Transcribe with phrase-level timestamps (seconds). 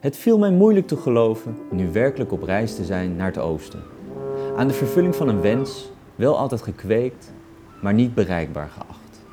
[0.00, 3.82] Het viel mij moeilijk te geloven nu werkelijk op reis te zijn naar het oosten.
[4.56, 7.32] Aan de vervulling van een wens, wel altijd gekweekt,
[7.82, 9.26] maar niet bereikbaar geacht.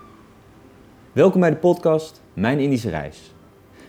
[1.11, 3.33] Welkom bij de podcast Mijn Indische Reis.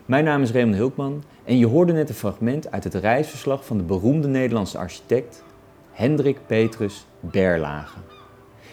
[0.06, 3.76] Mijn naam is Raymond Hulkman en je hoorde net een fragment uit het reisverslag van
[3.76, 5.44] de beroemde Nederlandse architect
[5.90, 7.98] Hendrik Petrus Berlage.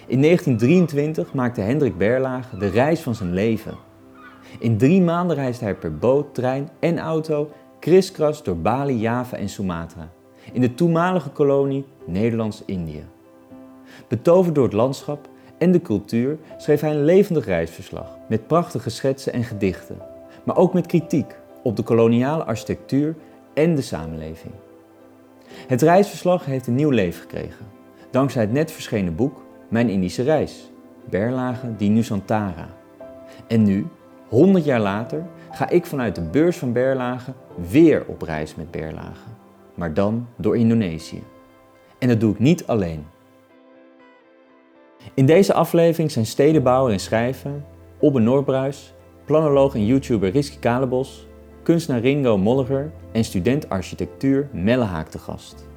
[0.07, 3.75] In 1923 maakte Hendrik Berlage de reis van zijn leven.
[4.59, 7.51] In drie maanden reisde hij per boot, trein en auto
[7.81, 10.09] kriskras door Bali, Java en Sumatra,
[10.53, 13.03] in de toenmalige kolonie Nederlands-Indië.
[14.07, 19.33] Betoverd door het landschap en de cultuur schreef hij een levendig reisverslag met prachtige schetsen
[19.33, 19.97] en gedichten,
[20.43, 23.15] maar ook met kritiek op de koloniale architectuur
[23.53, 24.53] en de samenleving.
[25.67, 27.65] Het reisverslag heeft een nieuw leven gekregen,
[28.11, 30.71] dankzij het net verschenen boek Mijn Indische Reis,
[31.09, 32.69] Berlage di Nusantara.
[33.47, 33.87] En nu,
[34.31, 37.33] 100 jaar later, ga ik vanuit de beurs van Berlage
[37.69, 39.29] weer op reis met Berlage.
[39.75, 41.23] Maar dan door Indonesië.
[41.99, 43.05] En dat doe ik niet alleen.
[45.13, 47.51] In deze aflevering zijn stedenbouwer en schrijver
[47.99, 48.93] Obbe Noorbruis,
[49.25, 51.27] planoloog en YouTuber Rizky Kalebos,
[51.63, 55.67] kunstenaar Ringo Molliger en student architectuur Melle Haak te gast.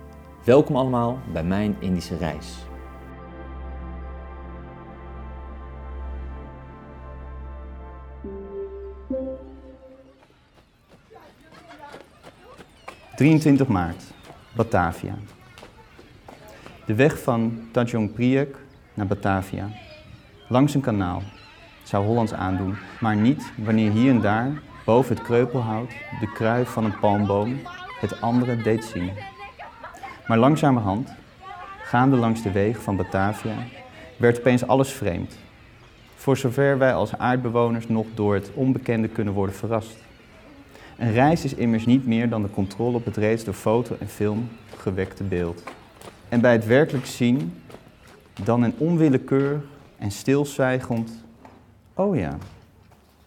[0.44, 2.54] Welkom allemaal bij mijn Indische reis.
[13.22, 14.02] ...23 maart,
[14.56, 15.14] Batavia.
[16.84, 18.58] De weg van Tanjung Priok
[18.94, 19.68] naar Batavia.
[20.48, 21.22] Langs een kanaal.
[21.82, 24.52] Zou Hollands aandoen, maar niet wanneer hier en daar,
[24.84, 27.60] boven het kreupelhout, de kruif van een palmboom
[28.00, 29.10] het andere deed zien.
[30.26, 31.14] Maar langzamerhand,
[31.82, 33.56] gaande langs de wegen van Batavia,
[34.16, 35.36] werd opeens alles vreemd.
[36.14, 39.96] Voor zover wij als aardbewoners nog door het onbekende kunnen worden verrast.
[40.98, 44.08] Een reis is immers niet meer dan de controle op het reeds door foto en
[44.08, 45.62] film gewekte beeld.
[46.28, 47.62] En bij het werkelijk zien,
[48.44, 49.62] dan een onwillekeurig
[49.98, 51.24] en stilzwijgend,
[51.94, 52.36] oh ja.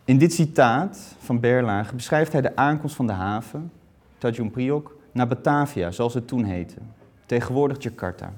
[0.06, 3.72] In dit citaat van Berlage beschrijft hij de aankomst van de haven,
[4.18, 6.78] Tanjung Priok, naar Batavia, zoals het toen heette,
[7.26, 8.34] tegenwoordig Jakarta.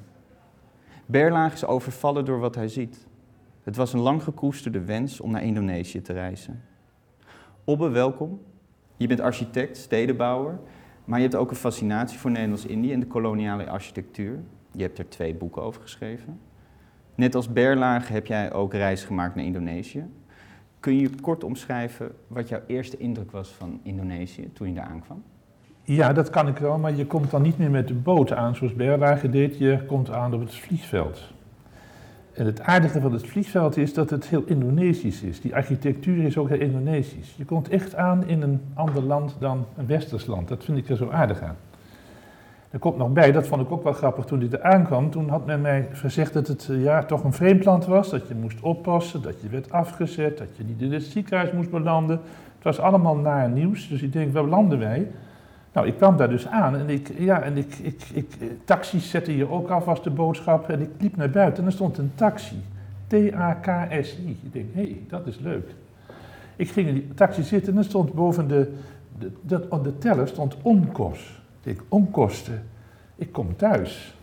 [1.05, 3.07] Berlage is overvallen door wat hij ziet.
[3.63, 6.63] Het was een lang gekoesterde wens om naar Indonesië te reizen.
[7.63, 8.39] Obbe, welkom.
[8.99, 10.59] Je bent architect, stedenbouwer,
[11.05, 14.39] maar je hebt ook een fascinatie voor Nederlands-Indië en de koloniale architectuur.
[14.71, 16.39] Je hebt er twee boeken over geschreven.
[17.15, 20.05] Net als Berlage heb jij ook reis gemaakt naar Indonesië.
[20.79, 25.23] Kun je kort omschrijven wat jouw eerste indruk was van Indonesië toen je daar aankwam?
[25.83, 28.55] Ja, dat kan ik wel, maar je komt dan niet meer met de boot aan
[28.55, 29.57] zoals Berlage deed.
[29.57, 31.33] Je komt aan op het vliegveld.
[32.39, 35.41] En het aardige van het vliegveld is dat het heel Indonesisch is.
[35.41, 37.35] Die architectuur is ook heel Indonesisch.
[37.35, 40.47] Je komt echt aan in een ander land dan een westers land.
[40.47, 41.55] Dat vind ik er zo aardig aan.
[42.69, 45.09] Er komt nog bij, dat vond ik ook wel grappig toen dit er aankwam.
[45.09, 48.09] Toen had men mij gezegd dat het ja, toch een vreemd land was.
[48.09, 51.69] Dat je moest oppassen, dat je werd afgezet, dat je niet in het ziekenhuis moest
[51.69, 52.19] belanden.
[52.55, 53.87] Het was allemaal naar nieuws.
[53.87, 55.07] Dus ik denk, waar landen wij?
[55.79, 58.27] Nou, ik kwam daar dus aan en ik, ja, en ik, ik, ik,
[58.63, 60.69] taxis zetten je ook af als de boodschap.
[60.69, 62.61] En ik liep naar buiten en er stond een taxi.
[63.07, 64.39] T-A-K-S-I.
[64.43, 65.69] Ik denk, hé, hey, dat is leuk.
[66.55, 68.75] Ik ging in die taxi zitten en er stond boven de,
[69.19, 71.29] de, de, de teller stond onkost.
[71.63, 72.63] Ik onkosten.
[73.15, 74.15] Ik kom thuis.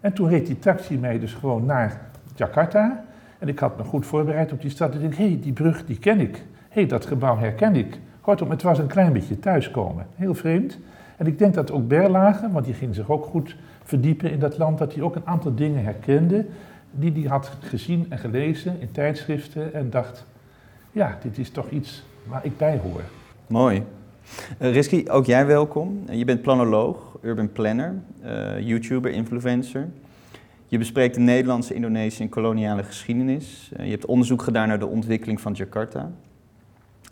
[0.00, 2.00] En toen reed die taxi mij dus gewoon naar
[2.34, 3.04] Jakarta.
[3.38, 4.94] En ik had me goed voorbereid op die stad.
[4.94, 6.36] Ik denk, hé, hey, die brug die ken ik.
[6.68, 7.98] Hé, hey, dat gebouw herken ik.
[8.20, 10.06] Kortom, het was een klein beetje thuiskomen.
[10.14, 10.78] Heel vreemd.
[11.18, 14.58] En ik denk dat ook Berlage, want die ging zich ook goed verdiepen in dat
[14.58, 16.46] land, dat hij ook een aantal dingen herkende
[16.90, 20.26] die hij had gezien en gelezen in tijdschriften en dacht,
[20.92, 23.02] ja, dit is toch iets waar ik bij hoor.
[23.46, 23.82] Mooi.
[24.58, 26.04] Uh, Rizky, ook jij welkom.
[26.10, 29.88] Je bent planoloog, urban planner, uh, YouTuber, influencer.
[30.66, 33.70] Je bespreekt de Nederlandse, Indonesische en koloniale geschiedenis.
[33.76, 36.10] Uh, je hebt onderzoek gedaan naar de ontwikkeling van Jakarta.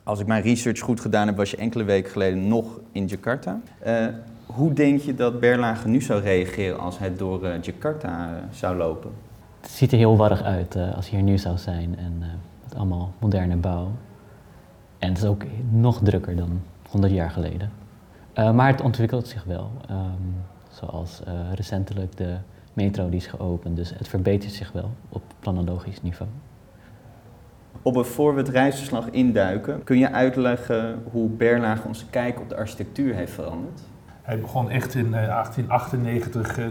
[0.07, 3.61] Als ik mijn research goed gedaan heb, was je enkele weken geleden nog in Jakarta.
[3.87, 4.07] Uh,
[4.47, 8.77] hoe denk je dat Berlage nu zou reageren als hij door uh, Jakarta uh, zou
[8.77, 9.11] lopen?
[9.61, 12.23] Het ziet er heel warrig uit als hij hier nu zou zijn en
[12.63, 13.91] met allemaal moderne bouw.
[14.99, 16.61] En het is ook nog drukker dan
[16.91, 17.71] 100 jaar geleden.
[18.35, 19.71] maar het ontwikkelt zich wel.
[19.91, 20.35] Um,
[20.71, 21.23] zoals
[21.55, 22.37] recentelijk de
[22.73, 23.77] metro die is geopend.
[23.77, 26.31] Dus het verbetert zich wel op planologisch niveau.
[27.83, 33.33] Op een reisverslag induiken, kun je uitleggen hoe Berlage onze kijk op de architectuur heeft
[33.33, 33.81] veranderd?
[34.23, 36.67] Hij begon echt in 1898 uh,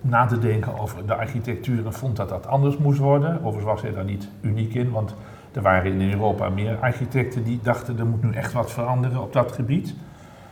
[0.00, 3.36] na te denken over de architectuur en vond dat dat anders moest worden.
[3.36, 5.14] Overigens was hij daar niet uniek in, want
[5.52, 9.32] er waren in Europa meer architecten die dachten er moet nu echt wat veranderen op
[9.32, 9.94] dat gebied.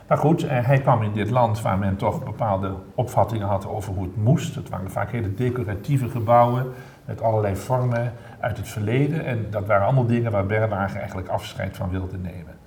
[0.07, 3.93] Maar goed, eh, hij kwam in dit land waar men toch bepaalde opvattingen had over
[3.93, 4.55] hoe het moest.
[4.55, 6.65] Het waren vaak hele decoratieve gebouwen
[7.05, 9.25] met allerlei vormen uit het verleden.
[9.25, 12.57] En dat waren allemaal dingen waar Berlage eigenlijk afscheid van wilde nemen.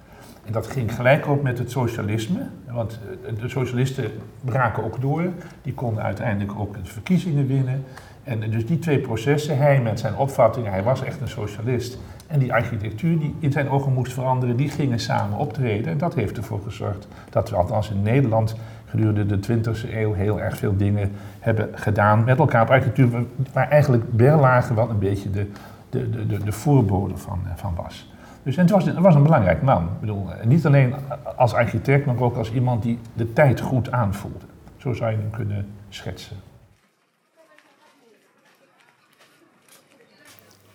[0.47, 4.11] En dat ging gelijk op met het socialisme, want eh, de socialisten
[4.41, 5.23] braken ook door.
[5.63, 7.85] Die konden uiteindelijk ook de verkiezingen winnen.
[8.25, 11.99] En dus die twee processen, hij met zijn opvattingen, hij was echt een socialist.
[12.27, 15.93] En die architectuur die in zijn ogen moest veranderen, die gingen samen optreden.
[15.93, 18.57] En dat heeft ervoor gezorgd dat we althans in Nederland
[18.93, 23.69] gedurende de 20e eeuw heel erg veel dingen hebben gedaan met elkaar op architectuur, waar
[23.69, 25.47] eigenlijk Berlage wel een beetje de,
[25.91, 28.11] de, de, de voorbode van, eh, van was.
[28.43, 29.83] Dus en het was, het was een belangrijk man.
[29.85, 30.94] Ik bedoel, eh, niet alleen
[31.37, 34.47] als architect, maar ook als iemand die de tijd goed aanvoelde.
[34.77, 36.37] Zo zou je hem kunnen schetsen.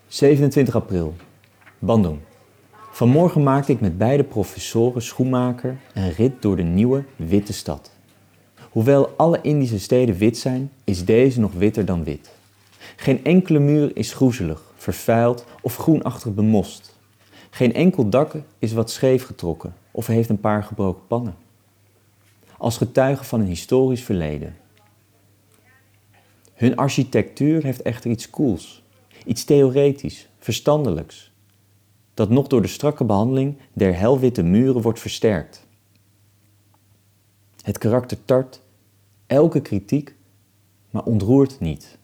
[0.07, 1.15] 27 april,
[1.79, 2.19] Bandung.
[2.91, 7.96] Vanmorgen maakte ik met beide professoren Schoenmaker een rit door de nieuwe witte stad.
[8.77, 12.29] Hoewel alle Indische steden wit zijn, is deze nog witter dan wit.
[12.95, 16.95] Geen enkele muur is groezelig, vervuild of groenachtig bemost.
[17.49, 21.35] Geen enkel dak is wat scheef getrokken of heeft een paar gebroken pannen.
[22.57, 24.55] Als getuige van een historisch verleden.
[26.53, 28.83] Hun architectuur heeft echter iets koels,
[29.25, 31.31] iets theoretisch, verstandelijks,
[32.13, 35.65] dat nog door de strakke behandeling der helwitte muren wordt versterkt.
[37.61, 38.61] Het karakter tart
[39.27, 40.15] elke kritiek,
[40.89, 41.97] maar ontroert niet.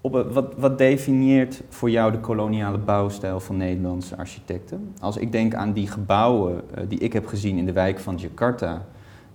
[0.00, 4.94] wat, wat definieert voor jou de koloniale bouwstijl van Nederlandse architecten?
[5.00, 8.16] Als ik denk aan die gebouwen eh, die ik heb gezien in de wijk van
[8.16, 8.86] Jakarta,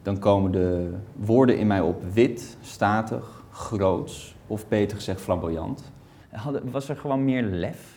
[0.01, 5.91] dan komen de woorden in mij op wit, statig, groots of beter gezegd flamboyant.
[6.71, 7.92] was er gewoon meer lef?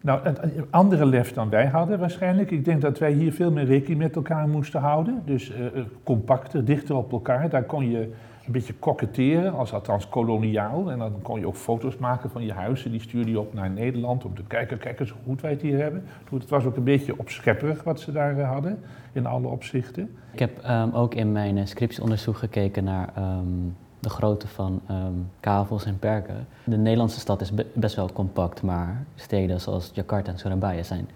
[0.00, 2.50] Nou, een andere lef dan wij hadden waarschijnlijk.
[2.50, 5.22] Ik denk dat wij hier veel meer rekening met elkaar moesten houden.
[5.24, 5.56] Dus uh,
[6.02, 7.48] compacter, dichter op elkaar.
[7.48, 8.12] Daar kon je
[8.46, 10.90] een beetje koketteren, als althans koloniaal.
[10.90, 12.90] En dan kon je ook foto's maken van je huizen.
[12.90, 15.62] Die stuurde je op naar Nederland om te kijken, kijk eens hoe goed wij het
[15.62, 16.04] hier hebben.
[16.30, 18.78] Het was ook een beetje opschepperig wat ze daar uh, hadden,
[19.12, 20.16] in alle opzichten.
[20.32, 23.12] Ik heb um, ook in mijn scriptieonderzoek gekeken naar...
[23.18, 26.46] Um de grootte van um, kavels en perken.
[26.64, 31.08] De Nederlandse stad is best wel compact, maar steden zoals Jakarta en Surabaya zijn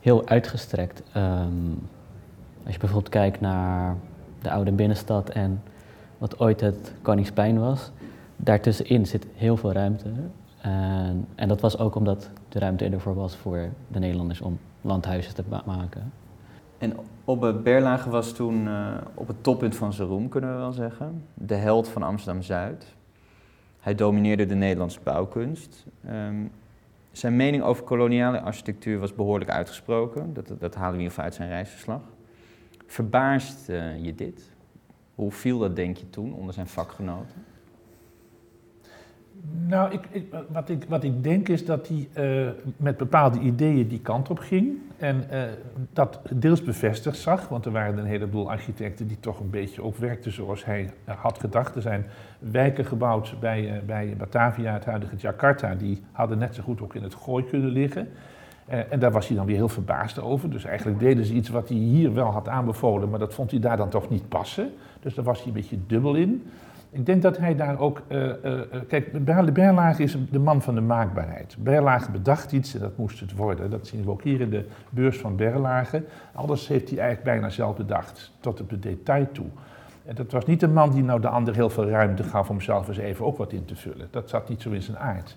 [0.00, 1.02] heel uitgestrekt.
[1.16, 1.88] Um,
[2.64, 3.96] als je bijvoorbeeld kijkt naar
[4.42, 5.62] de oude binnenstad en
[6.18, 7.90] wat ooit het Koningsplein was,
[8.36, 10.10] daartussenin zit heel veel ruimte.
[10.60, 15.34] En, en dat was ook omdat de ruimte ervoor was voor de Nederlanders om landhuizen
[15.34, 16.12] te maken.
[16.78, 20.72] En Obbe Berlage was toen uh, op het toppunt van zijn roem, kunnen we wel
[20.72, 21.24] zeggen.
[21.34, 22.94] De held van Amsterdam-Zuid.
[23.80, 25.86] Hij domineerde de Nederlandse bouwkunst.
[26.10, 26.50] Um,
[27.12, 30.34] zijn mening over koloniale architectuur was behoorlijk uitgesproken.
[30.34, 32.00] Dat, dat halen we in ieder geval uit zijn reisverslag.
[32.86, 34.50] Verbaast uh, je dit?
[35.14, 37.44] Hoe viel dat, denk je, toen onder zijn vakgenoten?
[39.68, 44.00] Nou, ik, wat, ik, wat ik denk is dat hij uh, met bepaalde ideeën die
[44.00, 44.78] kant op ging.
[44.96, 45.42] En uh,
[45.92, 49.96] dat deels bevestigd zag, want er waren een heleboel architecten die toch een beetje ook
[49.96, 51.74] werkten zoals hij had gedacht.
[51.74, 52.06] Er zijn
[52.38, 57.02] wijken gebouwd bij, bij Batavia, het huidige Jakarta, die hadden net zo goed ook in
[57.02, 58.08] het gooi kunnen liggen.
[58.66, 60.50] en daar was hij dan weer heel verbaasd over.
[60.50, 63.60] Dus eigenlijk deden ze iets wat hij hier wel had aanbevolen, maar dat vond hij
[63.60, 64.70] daar dan toch niet passen.
[65.00, 66.42] Dus daar was hij een beetje dubbel in.
[66.90, 68.02] Ik denk dat hij daar ook.
[68.08, 71.56] Uh, uh, kijk, Berlage is de man van de maakbaarheid.
[71.58, 73.70] Berlage bedacht iets en dat moest het worden.
[73.70, 76.04] Dat zien we ook hier in de beurs van Berlage.
[76.32, 79.46] Alles heeft hij eigenlijk bijna zelf bedacht, tot op de detail toe.
[80.04, 82.60] En dat was niet een man die nou de ander heel veel ruimte gaf om
[82.60, 84.08] zelf eens even ook wat in te vullen.
[84.10, 85.36] Dat zat niet zo in zijn aard.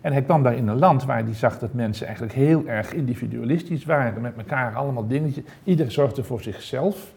[0.00, 2.92] En hij kwam daar in een land waar hij zag dat mensen eigenlijk heel erg
[2.92, 5.44] individualistisch waren, met elkaar allemaal dingetjes.
[5.64, 7.12] Ieder zorgde voor zichzelf.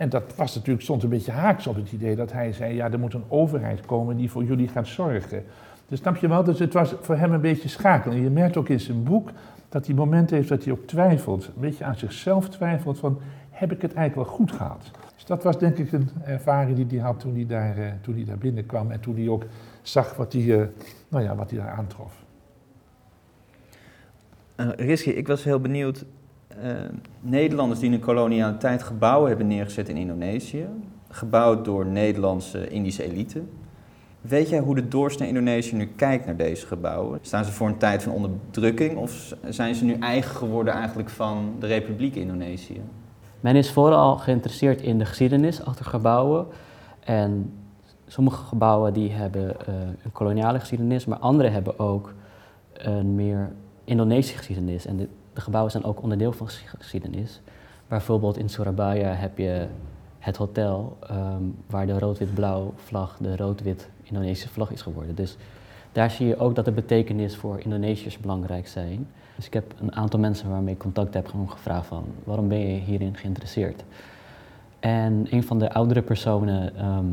[0.00, 2.90] En dat was natuurlijk, stond een beetje haaks op het idee dat hij zei, ja,
[2.90, 5.44] er moet een overheid komen die voor jullie gaat zorgen.
[5.88, 8.16] Dus snap je wel, dus het was voor hem een beetje schakelen.
[8.16, 9.30] En je merkt ook in zijn boek
[9.68, 13.18] dat hij momenten heeft dat hij ook twijfelt, een beetje aan zichzelf twijfelt van,
[13.50, 14.90] heb ik het eigenlijk wel goed gehad?
[15.14, 18.14] Dus dat was denk ik een ervaring die hij had toen hij daar, uh, toen
[18.14, 19.44] hij daar binnenkwam en toen hij ook
[19.82, 20.62] zag wat hij, uh,
[21.08, 22.12] nou ja, wat hij daar aantrof.
[24.56, 26.04] Uh, ik was heel benieuwd,
[27.20, 30.66] Nederlanders die in koloniale tijd gebouwen hebben neergezet in Indonesië.
[31.08, 33.42] Gebouwd door Nederlandse Indische elite.
[34.20, 37.18] Weet jij hoe de doorsnee Indonesië nu kijkt naar deze gebouwen?
[37.22, 41.54] Staan ze voor een tijd van onderdrukking of zijn ze nu eigen geworden eigenlijk van
[41.58, 42.80] de Republiek Indonesië?
[43.40, 46.46] Men is vooral geïnteresseerd in de geschiedenis achter gebouwen.
[47.00, 47.52] En
[48.06, 49.74] sommige gebouwen die hebben uh,
[50.04, 52.14] een koloniale geschiedenis, maar andere hebben ook
[52.72, 53.52] een meer
[53.84, 54.86] Indonesische geschiedenis.
[54.86, 55.08] En
[55.40, 57.40] de gebouwen zijn ook onderdeel van geschiedenis.
[57.88, 59.66] Bijvoorbeeld in Surabaya heb je
[60.18, 65.14] het hotel ehm, waar de rood-wit-blauw vlag de rood-wit Indonesische vlag is geworden.
[65.14, 65.36] Dus
[65.92, 69.08] daar zie je ook dat de betekenis voor Indonesiërs belangrijk zijn.
[69.36, 72.58] Dus ik heb een aantal mensen waarmee ik contact heb gewoon gevraagd van waarom ben
[72.58, 73.84] je hierin geïnteresseerd?
[74.80, 77.06] En een van de oudere personen, ehm,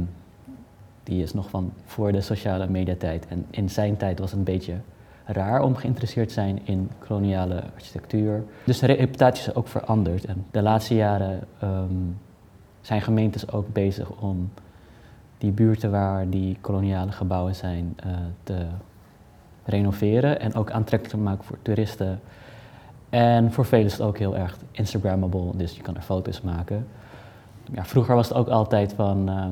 [1.04, 3.28] die is nog van voor de sociale mediatijd.
[3.28, 4.76] En in zijn tijd was het een beetje
[5.28, 8.44] raar om geïnteresseerd te zijn in koloniale architectuur.
[8.64, 10.26] Dus de reputatie is ook veranderd.
[10.26, 11.94] En de laatste jaren ehm,
[12.82, 14.50] zijn gemeentes ook bezig om
[15.38, 18.66] die buurten waar die koloniale gebouwen zijn uh, te
[19.66, 22.20] renoveren en ook aantrekkelijk te maken voor toeristen.
[23.10, 26.88] En voor velen is het ook heel erg Instagrammable, dus je kan er foto's maken.
[27.72, 29.46] Ja, vroeger was het ook altijd van uh,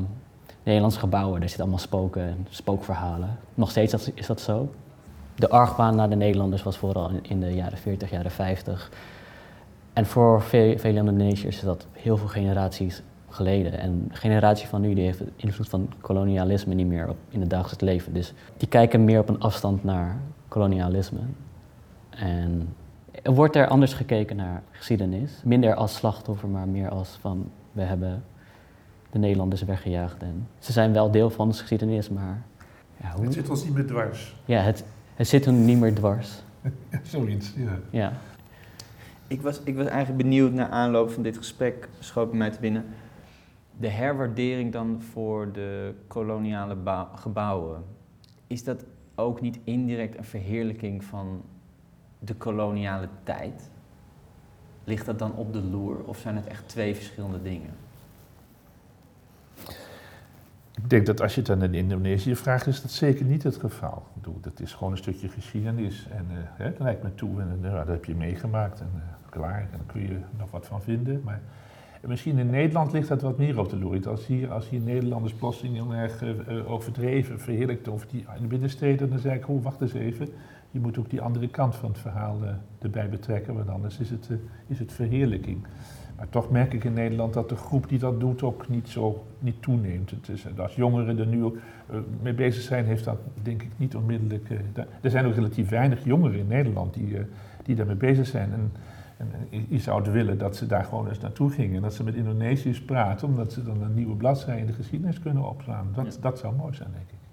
[0.64, 3.38] Nederlandse gebouwen, daar zitten allemaal spoken en spookverhalen.
[3.54, 4.70] Nog steeds is dat zo.
[5.36, 8.92] De argbaan naar de Nederlanders was vooral in de jaren 40, jaren 50.
[9.94, 13.80] En voor veel, Indonesiërs is dat heel veel generaties geleden.
[13.80, 17.50] En de generatie van nu die heeft invloed van kolonialisme niet meer op, in het
[17.50, 18.14] dagelijks leven.
[18.14, 21.20] Dus die kijken meer op een afstand naar kolonialisme.
[22.10, 22.76] En
[23.22, 25.42] er wordt er anders gekeken naar geschiedenis.
[25.44, 28.24] Minder als slachtoffer, maar meer als van we hebben
[29.12, 30.22] de Nederlanders weggejaagd.
[30.22, 32.44] En ze zijn wel deel van de geschiedenis, maar...
[33.02, 33.26] Ja, hoe...
[33.26, 34.36] Het zit ons niet meer dwars.
[34.46, 34.84] Ja, het,
[35.16, 36.44] het zit hun niet meer dwars.
[37.04, 37.80] Zoiets, ja.
[37.90, 38.14] ja.
[39.28, 42.60] Ik was, ik was eigenlijk benieuwd naar aanloop van dit gesprek, schoot bij mij te
[42.60, 42.86] binnen
[43.80, 46.78] de herwaardering dan voor de koloniale
[47.16, 47.84] gebouwen,
[48.48, 51.42] is dat ook niet indirect een verheerlijking van
[52.20, 53.70] de koloniale tijd?
[54.84, 57.74] Ligt dat dan op de loer of zijn het echt twee verschillende dingen?
[60.86, 63.56] Ik denk dat als je het aan een Indonesië vraagt, is dat zeker niet het
[63.56, 64.08] geval.
[64.42, 67.88] Dat is gewoon een stukje geschiedenis en uh, hè, lijkt me toe en uh, dat
[67.88, 69.60] heb je meegemaakt en uh, klaar.
[69.60, 71.22] En daar kun je nog wat van vinden.
[71.24, 71.42] Maar
[72.08, 74.10] misschien in Nederland ligt dat wat meer op de loer.
[74.10, 76.24] Als hier, als hier Nederlanders plotseling heel erg
[76.68, 80.28] overdreven, verheerlijkt over die in de binnensteden, dan zeg ik, oh, wacht eens even.
[80.72, 82.38] Je moet ook die andere kant van het verhaal
[82.80, 84.30] erbij betrekken, want anders is het,
[84.68, 85.66] is het verheerlijking.
[86.16, 89.24] Maar toch merk ik in Nederland dat de groep die dat doet ook niet zo
[89.40, 90.10] niet toeneemt.
[90.10, 91.58] Het is, als jongeren er nu ook
[92.22, 94.50] mee bezig zijn, heeft dat denk ik niet onmiddellijk.
[95.02, 97.18] er zijn ook relatief weinig jongeren in Nederland die,
[97.64, 98.52] die daarmee bezig zijn.
[98.54, 98.72] En,
[99.18, 101.76] en je zou willen dat ze daar gewoon eens naartoe gingen.
[101.76, 105.20] En dat ze met Indonesiërs praten, omdat ze dan een nieuwe bladzijde in de geschiedenis
[105.20, 105.88] kunnen opslaan.
[105.96, 107.26] Dat, dat zou mooi zijn, denk ik.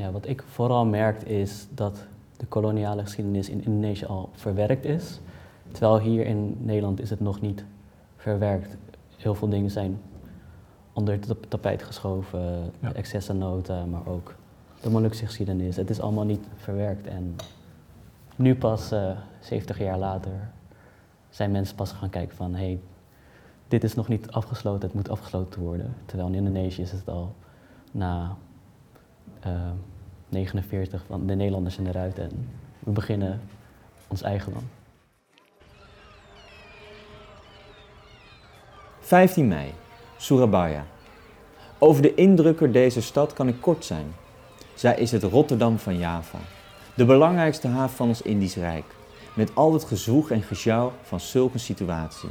[0.00, 5.20] Ja, wat ik vooral merk is dat de koloniale geschiedenis in Indonesië al verwerkt is.
[5.72, 7.64] Terwijl hier in Nederland is het nog niet
[8.16, 8.76] verwerkt.
[9.16, 10.00] Heel veel dingen zijn
[10.92, 12.72] onder het tapijt geschoven.
[12.80, 12.88] Ja.
[12.88, 14.34] De excessennota, maar ook
[14.80, 15.76] de Molukse geschiedenis.
[15.76, 17.06] Het is allemaal niet verwerkt.
[17.06, 17.36] En
[18.36, 20.50] nu pas, uh, eh, 70 jaar later,
[21.30, 22.80] zijn mensen pas gaan kijken van hé, hey,
[23.68, 25.94] dit is nog niet afgesloten, het moet afgesloten worden.
[26.06, 27.34] Terwijl in Indonesië is het al
[27.92, 28.36] na
[29.46, 29.70] uh,
[30.28, 32.48] 49 van de Nederlanders zijn eruit en
[32.78, 33.40] we beginnen
[34.08, 34.66] ons eigen land.
[39.04, 39.74] 15 mei,
[40.16, 40.86] Surabaya.
[41.78, 44.14] Over de indrukker deze stad kan ik kort zijn.
[44.74, 46.38] Zij is het Rotterdam van Java,
[46.94, 48.84] de belangrijkste haven van ons Indisch Rijk
[49.34, 52.28] met al het gezoeg en gesjouw van zulke situatie.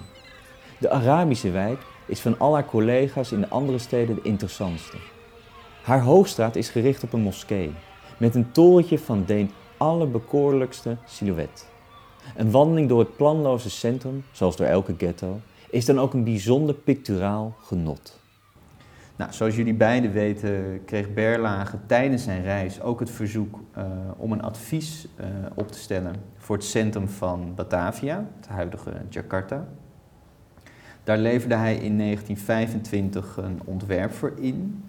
[0.78, 4.98] De Arabische wijk is van al haar collega's in de andere steden de interessantste.
[5.82, 7.72] Haar hoofdstraat is gericht op een moskee,
[8.18, 9.46] met een torentje van de
[9.78, 11.70] allerbekoorlijkste silhouet.
[12.36, 15.40] Een wandeling door het planloze centrum, zoals door elke ghetto,
[15.72, 18.20] is dan ook een bijzonder picturaal genot.
[19.16, 23.84] Nou, zoals jullie beiden weten kreeg Berlage tijdens zijn reis ook het verzoek uh,
[24.18, 25.26] om een advies uh,
[25.56, 29.68] op te stellen voor het centrum van Batavia, het huidige Jakarta.
[31.04, 34.84] Daar leverde hij in 1925 een ontwerp voor in.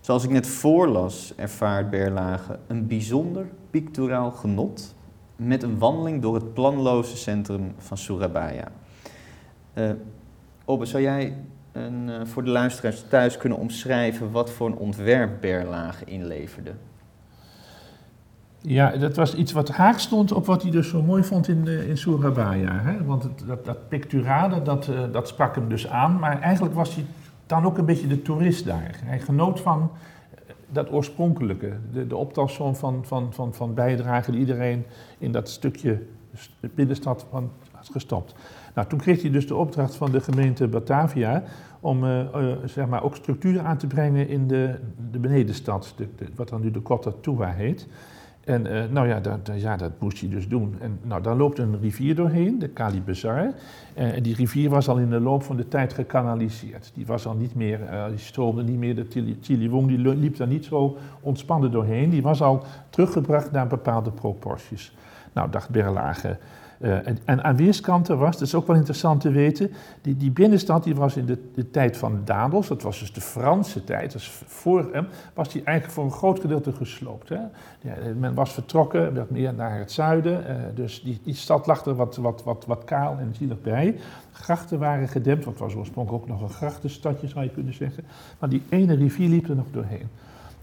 [0.00, 4.94] Zoals ik net voorlas, ervaart Berlage een bijzonder picturaal genot
[5.36, 8.68] met een wandeling door het planloze centrum van Surabaya.
[9.74, 9.90] Uh,
[10.66, 11.36] Obbe, zou jij
[11.72, 16.72] een, uh, voor de luisteraars thuis kunnen omschrijven wat voor een ontwerp Berlage inleverde?
[18.60, 21.62] Ja, dat was iets wat haak stond op wat hij dus zo mooi vond in,
[21.66, 22.80] uh, in Surabaya.
[22.80, 23.04] Hè?
[23.04, 26.18] Want dat, dat picturale, dat, uh, dat sprak hem dus aan.
[26.18, 27.04] Maar eigenlijk was hij
[27.46, 29.00] dan ook een beetje de toerist daar.
[29.04, 29.90] Hij genoot van
[30.68, 31.72] dat oorspronkelijke.
[31.92, 34.86] De, de optelsom van, van, van, van bijdrage die iedereen
[35.18, 36.02] in dat stukje
[36.74, 38.34] binnenstad had gestopt.
[38.76, 41.42] Nou, toen kreeg hij dus de opdracht van de gemeente Batavia
[41.80, 44.74] om uh, uh, zeg maar ook structuren aan te brengen in de,
[45.10, 47.86] de benedenstad, de, de, wat dan nu de Kota Tua heet.
[48.44, 50.76] En uh, nou ja dat, ja, dat moest hij dus doen.
[50.80, 53.02] En nou, daar loopt een rivier doorheen, de Kali.
[53.06, 53.54] Uh,
[53.94, 56.90] en die rivier was al in de loop van de tijd gekanaliseerd.
[56.94, 60.64] Die was al niet meer, die stroomde niet meer, de Chiliwong die liep daar niet
[60.64, 62.10] zo ontspannen doorheen.
[62.10, 64.96] Die was al teruggebracht naar bepaalde proporties.
[65.32, 66.38] Nou, dacht Berlage,
[66.80, 69.70] uh, en, aan weerskanten was, dat is ook wel interessant te weten,
[70.02, 73.20] die, die binnenstad die was in de, de tijd van Dadels, dat was dus de
[73.20, 77.28] Franse tijd, dus voor hem, was die eigenlijk voor een groot gedeelte gesloopt.
[77.28, 77.40] Hè?
[77.80, 81.84] Ja, men was vertrokken, werd meer naar het zuiden, uh, dus die, die stad lag
[81.84, 83.98] er wat, wat, wat, wat kaal en zielig bij.
[84.32, 88.04] Grachten waren gedempt, want het was oorspronkelijk ook nog een grachtenstadje zou je kunnen zeggen,
[88.38, 90.08] maar die ene rivier liep er nog doorheen.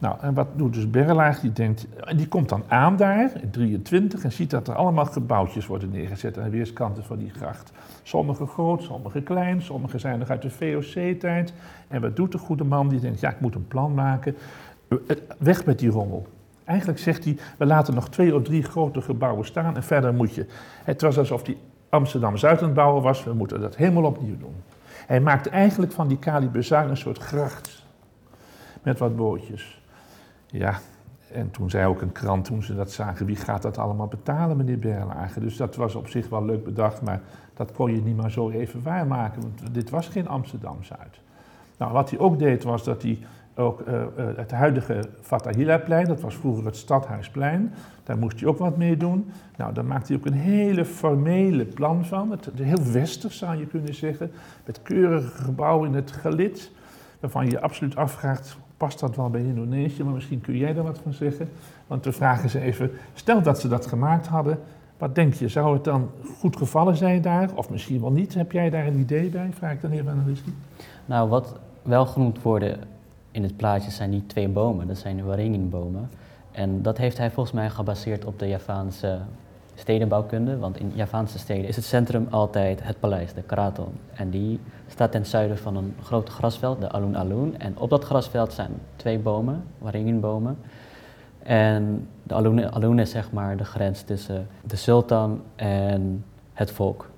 [0.03, 1.39] Nou, en wat doet dus Berlaag?
[1.39, 5.05] Die, denkt, en die komt dan aan daar, in 23, en ziet dat er allemaal
[5.05, 7.71] gebouwtjes worden neergezet aan de weerskanten van die gracht.
[8.01, 11.53] Sommige groot, sommige klein, sommige zijn nog uit de VOC-tijd.
[11.87, 12.89] En wat doet de goede man?
[12.89, 14.35] Die denkt, ja, ik moet een plan maken.
[15.37, 16.27] Weg met die rommel.
[16.63, 20.33] Eigenlijk zegt hij, we laten nog twee of drie grote gebouwen staan en verder moet
[20.33, 20.45] je.
[20.83, 21.57] Het was alsof hij
[21.89, 24.55] Amsterdam-Zuid bouwen was, we moeten dat helemaal opnieuw doen.
[25.07, 27.85] Hij maakte eigenlijk van die Kali een soort gracht.
[28.81, 29.81] Met wat bootjes.
[30.53, 30.79] Ja,
[31.31, 34.57] en toen zei ook een krant, toen ze dat zagen, wie gaat dat allemaal betalen,
[34.57, 35.39] meneer Berlage?
[35.39, 37.21] Dus dat was op zich wel leuk bedacht, maar
[37.53, 41.19] dat kon je niet maar zo even waarmaken, want dit was geen Amsterdam-Zuid.
[41.77, 43.19] Nou, wat hij ook deed, was dat hij
[43.55, 48.57] ook uh, uh, het huidige Fatahila-plein, dat was vroeger het Stadhuisplein, daar moest hij ook
[48.57, 49.31] wat mee doen.
[49.57, 53.65] Nou, daar maakte hij ook een hele formele plan van, het, heel westers zou je
[53.65, 54.31] kunnen zeggen,
[54.65, 56.71] met keurige gebouwen in het gelid,
[57.19, 60.83] waarvan je je absoluut afvraagt, past dat wel bij Indonesië, maar misschien kun jij daar
[60.83, 61.49] wat van zeggen.
[61.87, 64.59] Want we vragen ze even, stel dat ze dat gemaakt hadden,
[64.97, 66.09] wat denk je, zou het dan
[66.39, 67.49] goed gevallen zijn daar?
[67.55, 68.33] Of misschien wel niet?
[68.33, 69.49] Heb jij daar een idee bij?
[69.53, 70.49] Vraag ik dan even aan Rizky.
[71.05, 72.77] Nou, wat wel genoemd worden
[73.31, 74.87] in het plaatje zijn die twee bomen.
[74.87, 76.09] Dat zijn de waringin-bomen.
[76.51, 79.19] En dat heeft hij volgens mij gebaseerd op de Javaanse
[79.75, 80.57] stedenbouwkunde.
[80.57, 83.93] Want in Javaanse steden is het centrum altijd het paleis, de Kraton.
[84.13, 84.59] En die
[84.93, 87.59] staat ten zuiden van een groot grasveld, de Alun Alun.
[87.59, 90.57] En op dat grasveld zijn twee bomen, waringinbomen.
[91.43, 97.09] En de Alun, Alun is zeg maar de grens tussen de sultan en het volk.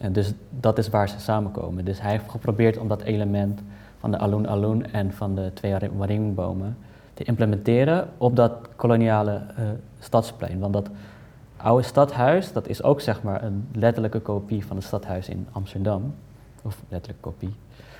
[0.00, 1.84] En dus dat is waar ze samenkomen.
[1.84, 3.60] Dus hij heeft geprobeerd om dat element
[3.98, 6.76] van de Alun Alun en van de twee waringinbomen
[7.14, 10.58] te implementeren op dat koloniale uh, stadsplein.
[10.58, 10.88] Want dat
[11.56, 16.14] oude stadhuis, dat is ook zeg maar een letterlijke kopie van het stadhuis in Amsterdam.
[16.68, 17.54] Of letterlijke kopie.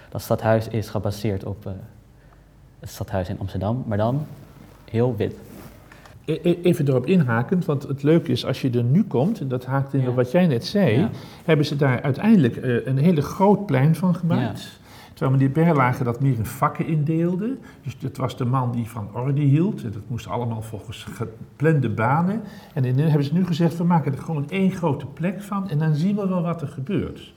[0.09, 1.73] Dat stadhuis is gebaseerd op uh,
[2.79, 4.27] het stadhuis in Amsterdam, maar dan
[4.91, 5.35] heel wit.
[6.25, 9.49] E-, e-, even erop inhakend, want het leuke is als je er nu komt, en
[9.49, 11.09] dat haakt in op wat jij net zei,
[11.45, 14.63] hebben ze daar uiteindelijk uh, een hele groot plein van gemaakt.
[14.63, 14.87] Ja.
[15.15, 17.57] Terwijl meneer Berlage dat meer in vakken indeelde.
[17.83, 19.83] Dus dat was de man die van orde hield.
[19.83, 22.43] Dat moest allemaal volgens geplande banen.
[22.75, 25.79] En in, hebben ze nu gezegd, we maken er gewoon één grote plek van en
[25.79, 27.33] dan zien we wel wat er gebeurt.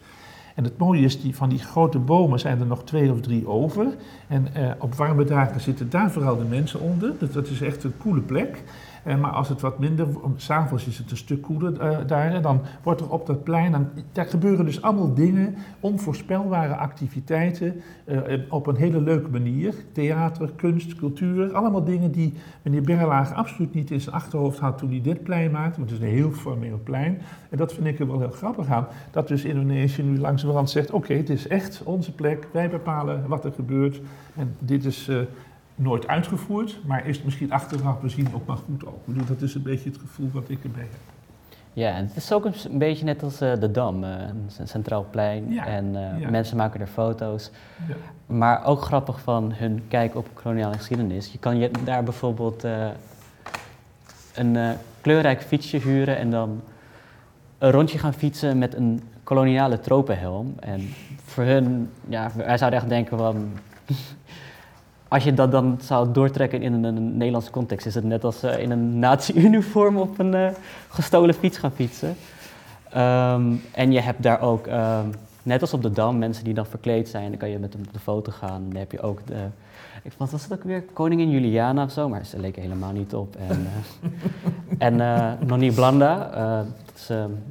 [0.55, 3.47] En het mooie is, die, van die grote bomen zijn er nog twee of drie
[3.47, 3.87] over.
[4.27, 7.13] En eh, op warme dagen zitten daar vooral de mensen onder.
[7.19, 8.63] Dus dat is echt een coole plek.
[9.07, 12.61] Uh, maar als het wat minder, s'avonds is het een stuk koeler uh, daar, dan
[12.83, 18.17] wordt er op dat plein, dan, daar gebeuren dus allemaal dingen, onvoorspelbare activiteiten, uh,
[18.49, 19.75] op een hele leuke manier.
[19.91, 24.89] Theater, kunst, cultuur, allemaal dingen die meneer Berlage absoluut niet in zijn achterhoofd had toen
[24.89, 27.21] hij dit plein maakte, want het is een heel formeel plein.
[27.49, 30.91] En dat vind ik er wel heel grappig aan, dat dus Indonesië nu langzamerhand zegt,
[30.91, 34.01] oké, het is echt onze plek, wij bepalen wat er gebeurt
[34.35, 35.09] en dit is
[35.81, 38.95] nooit uitgevoerd, maar is het misschien achteraf bezien ook maar goed ook.
[38.95, 40.99] Ik bedoel, dat is een beetje het gevoel wat ik erbij heb.
[41.73, 44.09] Ja, en het is ook een, beetje net als uh, de Dam, uh,
[44.57, 45.59] een centraal plein.
[45.59, 47.51] en uh, mensen maken er foto's.
[47.87, 47.95] Ja.
[48.35, 51.31] Maar ook grappig van hun kijk op koloniale geschiedenis.
[51.31, 52.63] Je kan je daar bijvoorbeeld
[54.33, 54.57] een
[55.01, 56.61] kleurrijk fietsje huren en dan
[57.57, 60.53] een rondje gaan fietsen met een koloniale tropenhelm.
[60.59, 60.81] En
[61.23, 63.51] voor hun, ja, wij zouden echt denken van
[65.11, 68.59] als je dat dan zou doortrekken in een, Nederlandse context, is het net als uh,
[68.59, 70.47] in een nazi-uniform op een uh,
[70.89, 72.15] gestolen fiets gaan fietsen.
[72.97, 76.65] Um, en je hebt daar ook, um, net als op de Dam, mensen die dan
[76.65, 77.29] verkleed zijn.
[77.29, 78.63] Dan kan je met hem op de foto gaan.
[78.67, 79.45] Dan heb je ook de,
[80.03, 80.83] ik, wat was het ook weer?
[80.93, 83.35] Koningin Juliana of zo, maar ze leek helemaal niet op.
[84.77, 85.31] En, uh,
[85.67, 86.29] en Blanda,
[86.85, 87.43] dat is een,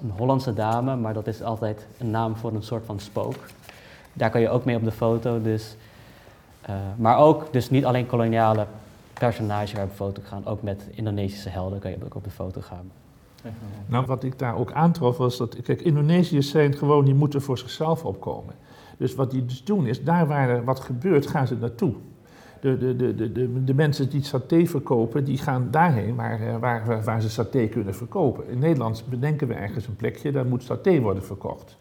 [0.00, 3.36] een Hollandse dame, maar dat is altijd een naam voor een soort van spook.
[4.12, 5.76] Daar kan je ook mee op de foto, dus...
[6.68, 8.66] Uh, maar ook, dus niet alleen koloniale
[9.12, 12.30] personages waar op de foto gaan, ook met Indonesische helden kan je ook op de
[12.30, 12.90] foto gaan.
[13.86, 17.58] Nou, wat ik daar ook aantrof was dat, kijk, Indonesiërs zijn gewoon, die moeten voor
[17.58, 18.54] zichzelf opkomen.
[18.96, 21.94] Dus wat die dus doen is, daar waar er wat gebeurt, gaan ze naartoe.
[22.60, 27.04] de, de, de, de, de, mensen die saté verkopen, die gaan daarheen waar, eh, waar,
[27.04, 28.48] waar ze saté kunnen verkopen.
[28.48, 31.76] In Nederland bedenken we ergens een plekje, daar moet saté worden verkocht.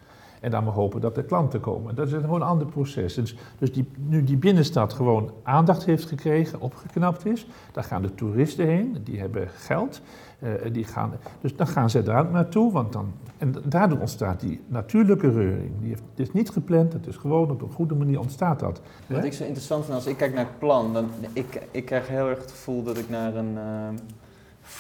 [0.46, 1.96] En dan maar hopen dat er klanten komen.
[1.96, 3.14] Dat is gewoon een ander proces.
[3.14, 8.16] Dus, dus die, nu die binnenstad gewoon aandacht heeft gekregen, opgeknapt is, daar gaan de
[8.16, 10.02] toeristen heen, die hebben geld.
[10.40, 14.62] Uh, die gaan, dus dan gaan ze daar naartoe, want dan, en daardoor ontstaat die
[14.68, 15.72] natuurlijke reuring.
[15.80, 18.82] Die heeft, het is niet gepland, het is gewoon op een goede manier ontstaat dat.
[19.08, 22.08] Wat ik zo interessant vind als ik kijk naar het plan, dan ik, ik krijg
[22.08, 23.54] heel erg het gevoel dat ik naar een...
[23.54, 23.88] Uh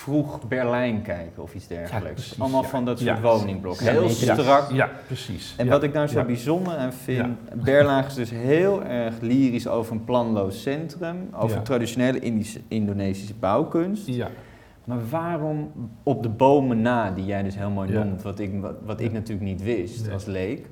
[0.05, 2.39] vroeg Berlijn kijken of iets dergelijks.
[2.39, 3.87] Allemaal van dat soort woningblokken.
[3.87, 4.71] Heel strak.
[4.71, 5.53] Ja, precies.
[5.57, 9.91] En wat ik nou zo bijzonder aan vind, Berlage is dus heel erg lyrisch over
[9.91, 14.07] een planloos centrum, over traditionele Indische, Indonesische bouwkunst.
[14.07, 14.29] Ja.
[14.83, 15.71] Maar waarom
[16.03, 19.11] op de bomen na, die jij dus heel mooi noemt, wat ik, wat, wat ik
[19.11, 20.69] natuurlijk niet wist als leek.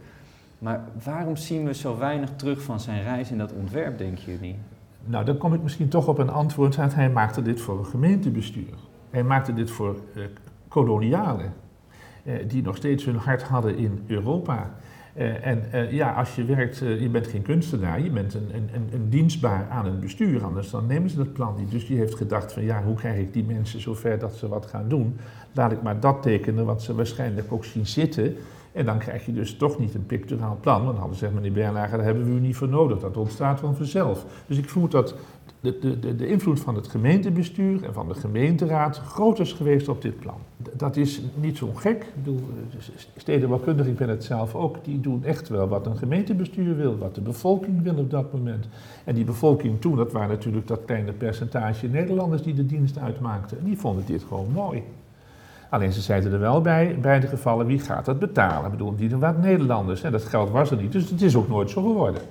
[0.59, 4.55] Maar waarom zien we zo weinig terug van zijn reis in dat ontwerp, denken jullie?
[5.05, 6.75] Nou, dan kom ik misschien toch op een antwoord.
[6.75, 8.91] Hij maakte dit voor een gemeentebestuur.
[9.13, 10.23] Hij maakte dit voor uh,
[10.67, 11.53] kolonialen,
[12.23, 14.69] uh, die nog steeds hun hart hadden in Europa.
[15.17, 19.09] Uh, en ja, als je werkt, je bent geen kunstenaar, je bent een, een, een,
[19.09, 21.71] dienstbaar aan het bestuur, anders dan nemen ze dat plan niet.
[21.71, 24.65] Dus die heeft gedacht van ja, hoe krijg ik die mensen zover dat ze wat
[24.65, 25.17] gaan doen?
[25.51, 28.35] Laat ik maar dat tekenen wat ze waarschijnlijk ook zien zitten.
[28.71, 30.83] En dan krijg je dus toch niet een picturaal plan.
[30.83, 32.99] Want dan hadden ze gezegd, meneer Bernhagen, daar hebben we u niet voor nodig.
[32.99, 34.25] Dat ontstaat van vanzelf.
[34.47, 35.15] Dus ik vermoed dat
[35.63, 40.01] de, de, de, invloed van het gemeentebestuur en van de gemeenteraad groot is geweest op
[40.01, 40.37] dit plan.
[40.73, 42.01] Dat is niet zo gek.
[42.01, 42.39] Ik bedoel,
[43.17, 47.15] stedenbouwkundig, ik ben het zelf ook, die doen echt wel wat een gemeentebestuur wil, wat
[47.15, 48.67] de bevolking wil op dat moment.
[49.03, 53.57] En die bevolking toen, dat waren natuurlijk dat kleine percentage Nederlanders die de dienst uitmaakten.
[53.57, 54.83] En die vonden dit gewoon mooi.
[55.69, 58.65] Alleen ze zeiden er wel bij, in beide gevallen, wie gaat dat betalen?
[58.65, 60.01] Ik bedoel, die doen wat Nederlanders.
[60.03, 62.21] En dat geld was er niet, dus het is ook nooit zo geworden.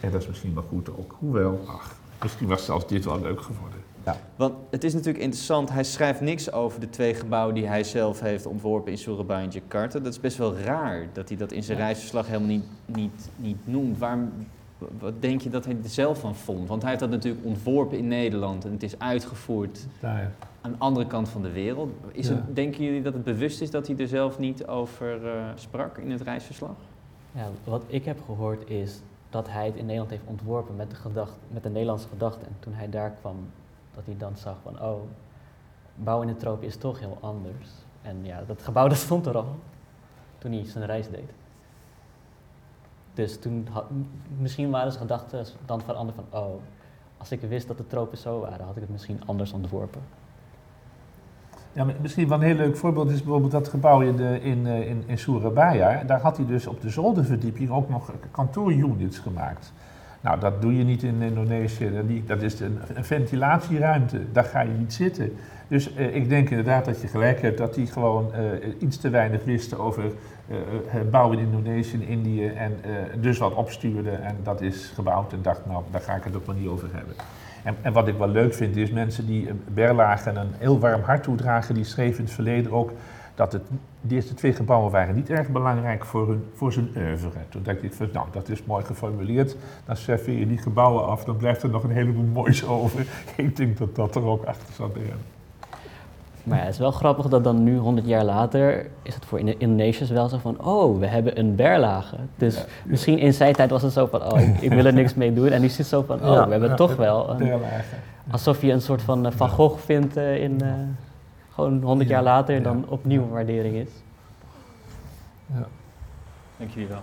[0.00, 3.40] En dat is misschien wel goed ook, hoewel, ach, Misschien was zelfs dit wel leuk
[3.40, 3.78] geworden.
[4.04, 4.16] Ja.
[4.36, 8.20] Want het is natuurlijk interessant, hij schrijft niks over de twee gebouwen die hij zelf
[8.20, 9.98] heeft ontworpen in Surabaya en Jakarta.
[9.98, 13.56] Dat is best wel raar dat hij dat in zijn reisverslag helemaal niet, niet, niet
[13.64, 13.98] noemt.
[13.98, 14.32] Waarom,
[14.98, 16.68] wat denk je dat hij er zelf van vond?
[16.68, 20.32] Want hij heeft dat natuurlijk ontworpen in Nederland en het is uitgevoerd Daar.
[20.60, 21.90] aan de andere kant van de wereld.
[22.12, 25.30] Is het, denken jullie dat het bewust is dat hij er zelf niet over uh,
[25.54, 26.74] sprak in het reisverslag?
[27.32, 29.00] Ja, wat ik heb gehoord is
[29.30, 32.46] dat hij het in Nederland heeft ontworpen met de, gedacht, met de Nederlandse gedachte.
[32.46, 33.50] En toen hij daar kwam,
[33.94, 35.00] dat hij dan zag van, oh,
[35.94, 37.68] bouwen in de tropen is toch heel anders.
[38.02, 39.56] En ja, dat gebouw dat stond er al
[40.38, 41.30] toen hij zijn reis deed.
[43.14, 43.68] Dus toen
[44.38, 46.54] misschien waren zijn gedachten dan veranderd van, oh,
[47.18, 50.02] als ik wist dat de tropen zo waren, had ik het misschien anders ontworpen.
[51.72, 54.88] Ja, misschien wel een heel leuk voorbeeld is bijvoorbeeld dat gebouw in, de, in, eh,
[54.88, 56.02] in, in Surabaya.
[56.06, 59.72] Daar had hij dus op de zolderverdieping ook nog kantoorunits gemaakt.
[60.20, 62.22] Nou, dat doe je niet in Indonesië.
[62.26, 64.32] Dat is een, ventilatieruimte.
[64.32, 65.32] Daar ga je niet zitten.
[65.68, 69.08] Dus eh, ik denk inderdaad dat je gelijk hebt dat hij gewoon uh, iets te
[69.08, 72.46] weinig wist over uh, het bouwen in Indonesië en Indië.
[72.46, 72.72] En
[73.20, 75.32] dus wat opstuurde en dat is gebouwd.
[75.32, 77.14] En dacht, nou, daar ga ik het ook maar niet over hebben.
[77.82, 81.74] En, wat ik wel leuk vind is mensen die Berlage een heel warm hart toedragen,
[81.74, 82.92] die schreven in het verleden ook
[83.34, 83.62] dat het,
[84.00, 87.38] de eerste twee gebouwen waren niet erg belangrijk voor, hun, voor zijn oeuvre.
[87.48, 89.56] Toen dacht ik van, nou, dat is mooi geformuleerd.
[89.84, 93.06] Dan serveer je die gebouwen af, dan blijft er nog een heleboel moois over.
[93.36, 94.96] ik denk dat dat er ook achter zat.
[96.44, 99.38] Maar ja, het is wel grappig dat dan nu, 100 jaar later, is het voor
[99.38, 102.16] Indonesiërs wel zo van, oh, we hebben een berlage.
[102.36, 105.32] Dus misschien in zijn tijd was het zo van, oh, ik, wil er niks mee
[105.32, 105.48] doen.
[105.48, 107.36] En nu is het zo van, oh, we hebben toch wel een...
[107.36, 107.94] Berlage.
[108.30, 110.72] Alsof je een soort van uh, Van Gogh vindt uh, in, uh,
[111.54, 113.90] gewoon 100 jaar later, dan opnieuw waardering is.
[115.46, 115.66] Ja.
[116.56, 117.02] Dank jullie wel.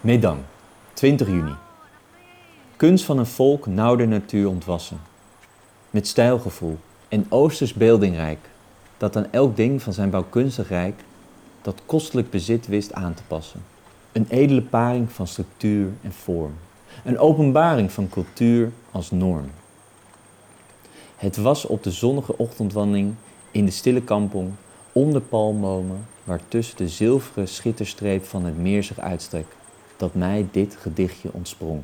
[0.00, 0.38] Medang,
[0.92, 1.54] 20 juni.
[2.76, 5.00] Kunst van een volk nauw de natuur ontwassen
[5.90, 8.38] met stijlgevoel en oosters beeldingrijk,
[8.96, 11.00] dat aan elk ding van zijn bouwkunstig rijk
[11.62, 13.64] dat kostelijk bezit wist aan te passen.
[14.12, 16.54] Een edele paring van structuur en vorm,
[17.04, 19.50] een openbaring van cultuur als norm.
[21.16, 23.14] Het was op de zonnige ochtendwandeling
[23.50, 24.50] in de stille kampong
[24.92, 29.54] onder palmbomen, waartussen de zilveren schitterstreep van het meer zich uitstrekt,
[29.96, 31.82] dat mij dit gedichtje ontsprong.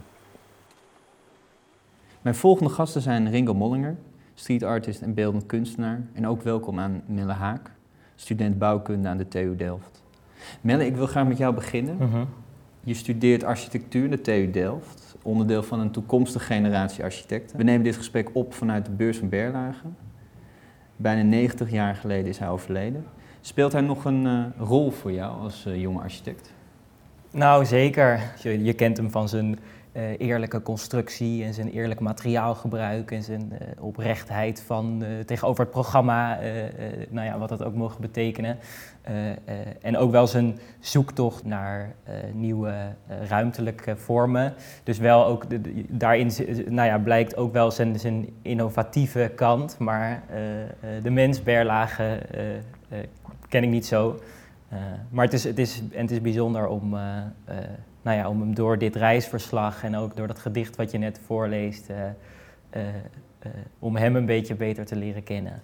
[2.24, 3.96] Mijn volgende gasten zijn Ringo Mollinger,
[4.34, 6.02] street artist en beeldend kunstenaar.
[6.12, 7.70] En ook welkom aan Melle Haak,
[8.14, 10.02] student bouwkunde aan de TU Delft.
[10.60, 11.96] Melle, ik wil graag met jou beginnen.
[11.96, 12.24] Mhm.
[12.80, 17.56] Je studeert architectuur aan de TU Delft, onderdeel van een toekomstige generatie architecten.
[17.56, 19.87] We nemen dit gesprek op vanuit de beurs van Berlage.
[20.96, 23.04] Bijna 90 jaar geleden is hij overleden.
[23.40, 26.52] Speelt hij nog een uh, rol voor jou als uh, jonge architect?
[27.30, 28.32] Nou, zeker.
[28.42, 29.60] Je, je kent hem van zijn eh,
[30.18, 36.38] eerlijke constructie en zijn eerlijk materiaalgebruik en zijn uh, oprechtheid van, uh, tegenover het programma,
[37.11, 38.59] nou ja, wat dat ook mogen betekenen.
[39.80, 41.94] en ook wel zijn zoektocht naar
[42.33, 42.74] nieuwe
[43.28, 44.54] ruimtelijke vormen.
[44.83, 45.44] Dus wel ook
[45.88, 46.30] daarin
[46.68, 50.22] nou ja, blijkt ook wel zijn, zijn innovatieve kant, maar
[51.02, 52.18] de mens Berlage
[53.48, 54.20] ken ik niet zo.
[55.11, 56.90] Maar het is, het, is, en het is bijzonder om
[58.03, 61.20] nou ja, om hem door dit reisverslag en ook door dat gedicht wat je net
[61.27, 61.90] voorleest,
[63.79, 65.62] om hem een beetje beter te leren kennen.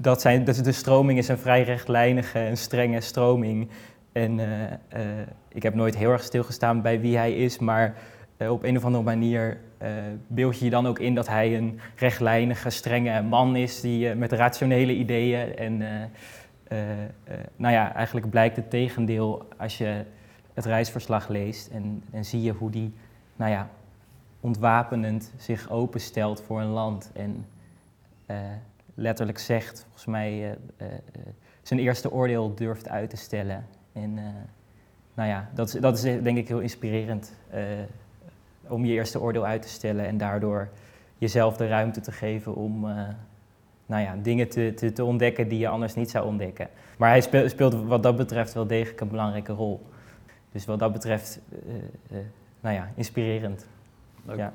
[0.00, 3.68] Dat zijn, dus de stroming is een vrij rechtlijnige en strenge stroming.
[4.12, 4.40] En
[5.48, 7.94] ik heb nooit heel erg stilgestaan bij wie hij is, maar
[8.48, 9.58] op een of andere manier
[10.26, 14.32] beeld je je dan ook in dat hij een rechtlijnige, strenge man is die, met
[14.32, 15.56] rationele ideeën.
[15.56, 15.82] En
[17.56, 20.04] nou ja, eigenlijk blijkt het tegendeel als je
[20.54, 22.94] het reisverslag leest en, en zie je hoe die,
[23.36, 23.68] nou ja,
[24.40, 27.46] ontwapenend zich openstelt voor een land en
[28.30, 28.36] uh,
[28.94, 30.58] letterlijk zegt, volgens mij,
[31.62, 33.66] zijn eerste oordeel durft uit te stellen.
[33.92, 34.14] En
[35.14, 37.32] nou ja, dat is, dat is denk ik heel inspirerend
[38.68, 40.68] om je eerste oordeel uit te stellen en daardoor
[41.18, 42.86] jezelf de ruimte te geven om
[43.86, 46.68] nou ja, dingen te, te, te, ontdekken die je anders niet zou ontdekken.
[46.98, 49.86] Maar hij speelt, speelt wat dat betreft wel degelijk een belangrijke rol.
[50.52, 51.74] Dus wat dat betreft, uh,
[52.12, 52.18] uh,
[52.60, 53.66] nou ja, inspirerend.
[54.24, 54.36] Leuk.
[54.36, 54.52] Ja.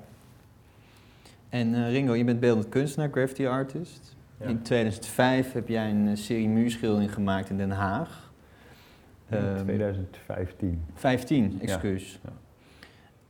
[1.49, 4.15] En uh, Ringo, je bent beeldend kunstenaar, graffiti artist.
[4.39, 4.45] Ja.
[4.45, 8.31] In 2005 heb jij een serie muurschildering gemaakt in Den Haag.
[9.29, 10.83] In um, 2015.
[10.93, 12.19] 15, excuus.
[12.23, 12.31] Ja.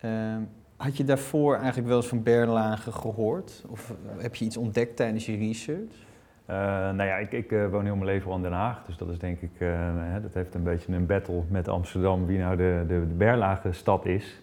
[0.09, 0.35] Ja.
[0.35, 3.65] Um, had je daarvoor eigenlijk wel eens van Berlage gehoord?
[3.69, 6.05] Of heb je iets ontdekt tijdens je research?
[6.49, 6.55] Uh,
[6.91, 9.09] nou ja, ik, ik uh, woon heel mijn leven al in Den Haag, dus dat
[9.09, 12.83] is denk ik, hè, dat heeft een beetje een battle met Amsterdam wie nou de,
[12.87, 14.41] de, Berlage stad is.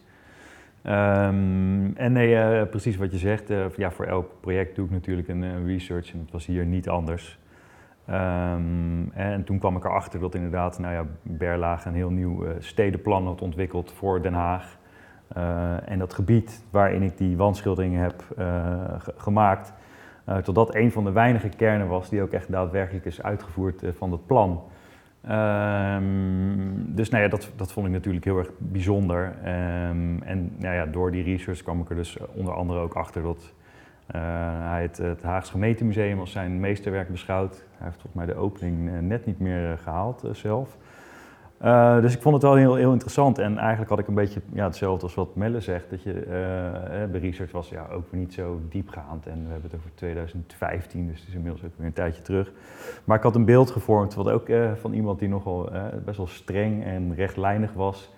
[0.87, 5.67] Um, en nee, precies wat je zegt, ja, voor elk project doe ik natuurlijk een,
[5.67, 7.39] research en dat was hier niet anders.
[8.11, 13.27] Um, en toen kwam ik erachter dat inderdaad, nou ja, Berlage een heel nieuw stedenplan
[13.27, 14.79] had ontwikkeld voor Den Haag.
[15.85, 18.25] En dat gebied waarin ik die wandschilderingen heb
[19.17, 19.73] gemaakt,
[20.29, 24.11] uh, totdat een van de weinige kernen was die ook echt daadwerkelijk is uitgevoerd van
[24.11, 24.63] dat plan.
[25.31, 29.25] Um, dus nou ja, dat, dat vond ik natuurlijk heel erg bijzonder.
[29.27, 33.23] Um, en nou ja, door die research kwam ik er dus onder andere ook achter
[33.23, 33.53] dat
[34.63, 37.55] hij het, het Haags Gemeentemuseum als zijn meesterwerk beschouwt.
[37.55, 40.77] Hij heeft volgens mij de opening net niet meer gehaald zelf.
[41.63, 43.39] Uh, dus ik vond het wel heel, heel interessant.
[43.39, 45.91] En eigenlijk had ik een beetje ja, hetzelfde als wat Melle zegt.
[45.91, 46.13] Dat je,
[47.13, 49.27] de research was ja, ook niet zo diepgaand.
[49.27, 52.53] En we hebben het over 2015, dus het is inmiddels ook weer een tijdje terug.
[53.05, 55.71] Maar ik had een beeld gevormd wat ook uh, van iemand die nogal
[56.05, 58.13] best wel streng en rechtlijnig was.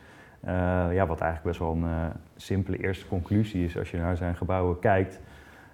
[0.91, 4.79] ja, wat eigenlijk best wel een simpele eerste conclusie is als je naar zijn gebouwen
[4.79, 5.21] kijkt.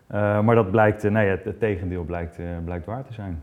[0.09, 3.43] maar dat blijkt, ja, het, het tegendeel blijkt, blijkt waar te zijn.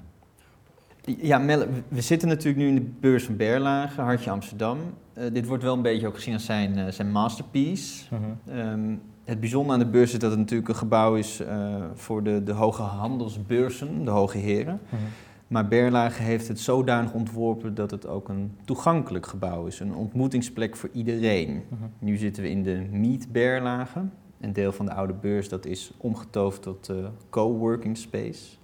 [1.18, 4.78] Ja, Melle, we zitten natuurlijk nu in de beurs van Berlage, Hartje Amsterdam.
[5.18, 8.06] Uh, dit wordt wel een beetje ook gezien als zijn, uh, zijn masterpiece.
[8.14, 8.72] Uh -huh.
[8.72, 12.24] um, het bijzondere aan de beurs is dat het natuurlijk een gebouw is uh, voor
[12.24, 14.80] de, de hoge handelsbeurzen, de hoge heren.
[14.90, 15.00] -huh.
[15.48, 19.80] Maar Berlage heeft het zodanig ontworpen dat het ook een toegankelijk gebouw is.
[19.80, 21.64] Een ontmoetingsplek voor iedereen.
[21.70, 21.80] -huh.
[22.00, 24.00] Nu zitten we in de Meet Berlage.
[24.40, 26.92] Een deel van de oude beurs dat is omgetoverd tot
[27.30, 28.59] coworking space.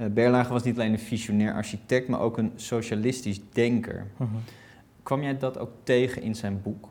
[0.00, 4.06] Uh, Berlage was niet alleen een visionair architect, maar ook een socialistisch denker.
[4.16, 4.28] -huh.
[5.02, 6.88] Kwam jij dat ook tegen in zijn boek?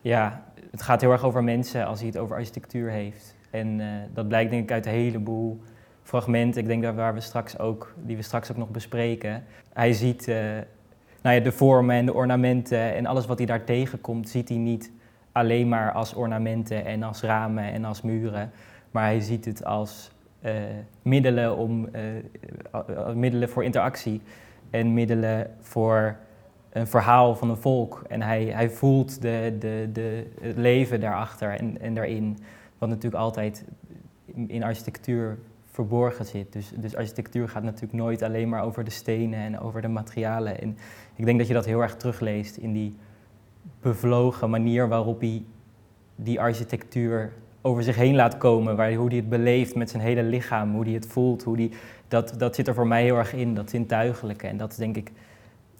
[0.00, 3.34] Ja, het gaat heel erg over mensen als hij het over architectuur heeft.
[3.50, 5.60] En uh, dat blijkt denk ik uit een heleboel
[6.02, 9.44] fragmenten, ik denk dat waar we straks ook, die we straks ook nog bespreken.
[9.72, 10.36] Hij ziet uh,
[11.22, 14.58] nou ja, de vormen en de ornamenten en alles wat hij daar tegenkomt, ziet hij
[14.58, 14.90] niet
[15.32, 18.50] alleen maar als ornamenten en als ramen en als muren.
[18.90, 20.10] Maar hij ziet het als
[21.02, 21.88] middelen, om,
[22.74, 24.20] uh, middelen voor interactie
[24.70, 26.16] en middelen voor
[26.72, 28.02] een verhaal van een volk.
[28.08, 32.38] En hij, hij voelt de, de, de, het leven daarachter en, en daarin,
[32.78, 33.64] wat natuurlijk altijd
[34.34, 36.52] in architectuur verborgen zit.
[36.52, 40.60] Dus, dus architectuur gaat natuurlijk nooit alleen maar over de stenen en over de materialen.
[40.60, 40.76] En
[41.14, 42.96] ik denk dat je dat heel erg terugleest in die
[43.80, 45.44] bevlogen manier waarop hij
[46.16, 48.76] die architectuur over zich heen laat komen.
[48.76, 51.42] Waar, hoe hij het beleeft met zijn hele lichaam, hoe hij het voelt.
[51.42, 51.72] Hoe die,
[52.08, 54.46] dat, dat zit er voor mij heel erg in, dat zintuigelijke.
[54.46, 55.12] En dat is denk ik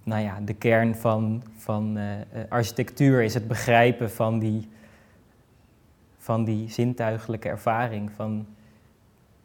[0.03, 2.05] nou ja, de kern van, van uh,
[2.49, 4.69] architectuur, is het begrijpen van die,
[6.19, 8.11] van die zintuigelijke ervaring.
[8.11, 8.47] Van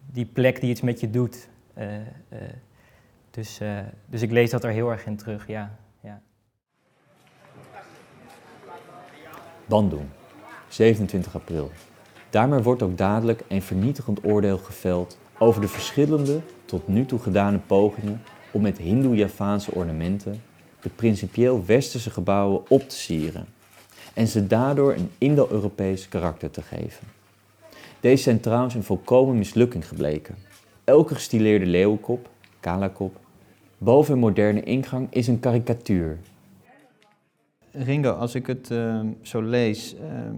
[0.05, 1.49] die plek die iets met je doet.
[1.77, 1.85] Uh,
[3.31, 3.59] dus,
[4.05, 5.77] dus ik lees dat er heel erg in terug, ja.
[6.01, 6.21] ja.
[9.65, 10.05] Bandung,
[10.67, 11.71] 27 april.
[12.29, 17.59] Daarmee wordt ook dadelijk een vernietigend oordeel geveld over de verschillende tot nu toe gedane
[17.59, 20.41] pogingen om met Hindoe-Javaanse ornamenten
[20.81, 23.45] de principieel westerse gebouwen op te sieren
[24.13, 27.07] en ze daardoor een Indo-Europees karakter te geven.
[27.99, 30.35] Deze zijn trouwens een volkomen mislukking gebleken.
[30.83, 33.19] Elke gestileerde leeuwenkop, kalakop,
[33.77, 36.17] boven een moderne ingang is een karikatuur.
[37.71, 40.35] Ringo, als ik het ehm, zo lees, ehm,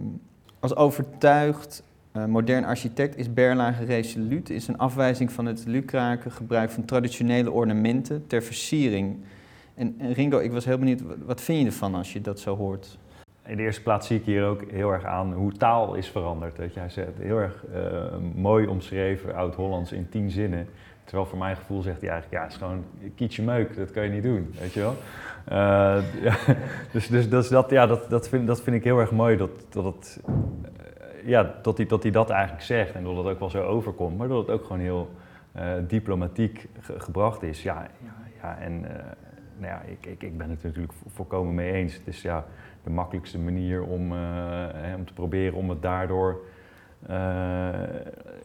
[0.60, 6.70] als overtuigd eh, modern architect is Berlage resoluut, is een afwijzing van het lukrake gebruik
[6.70, 9.18] van traditionele ornamenten ter versiering.
[9.76, 12.98] En, Ringo, ik was heel benieuwd, wat- vind je ervan als je dat zo hoort?
[13.46, 16.58] In de eerste plaats zie ik hier ook heel erg aan hoe taal is veranderd.
[16.58, 16.80] Je.
[16.80, 17.82] Hij zegt heel erg eh,
[18.36, 20.68] mooi omschreven, oud-Hollands in tien zinnen.
[21.10, 22.84] Terwijl voor mijn gevoel zegt hij eigenlijk, ja, het is gewoon
[23.16, 24.96] kietje meuk, dat kan je niet doen, weet je wel.
[25.46, 26.04] Eh,
[26.94, 30.20] dus dus, dat, ja, dat, dat, vind, dat vind ik heel erg mooi, dat, dat,
[30.26, 33.64] eh, ja, dat, hij, dat hij dat eigenlijk zegt en dat het ook wel zo
[33.64, 35.10] overkomt, maar dat het ook gewoon heel
[35.52, 37.64] eh, diplomatiek ge- gebracht is.
[37.64, 37.88] Ja,
[38.42, 38.82] ja, en
[39.58, 41.94] nou ja, ik, ik, ik ben het natuurlijk vo- volkomen mee eens.
[41.94, 42.46] Het is ja,
[42.84, 44.12] de makkelijkste manier om,
[44.96, 46.42] om te proberen om het daardoor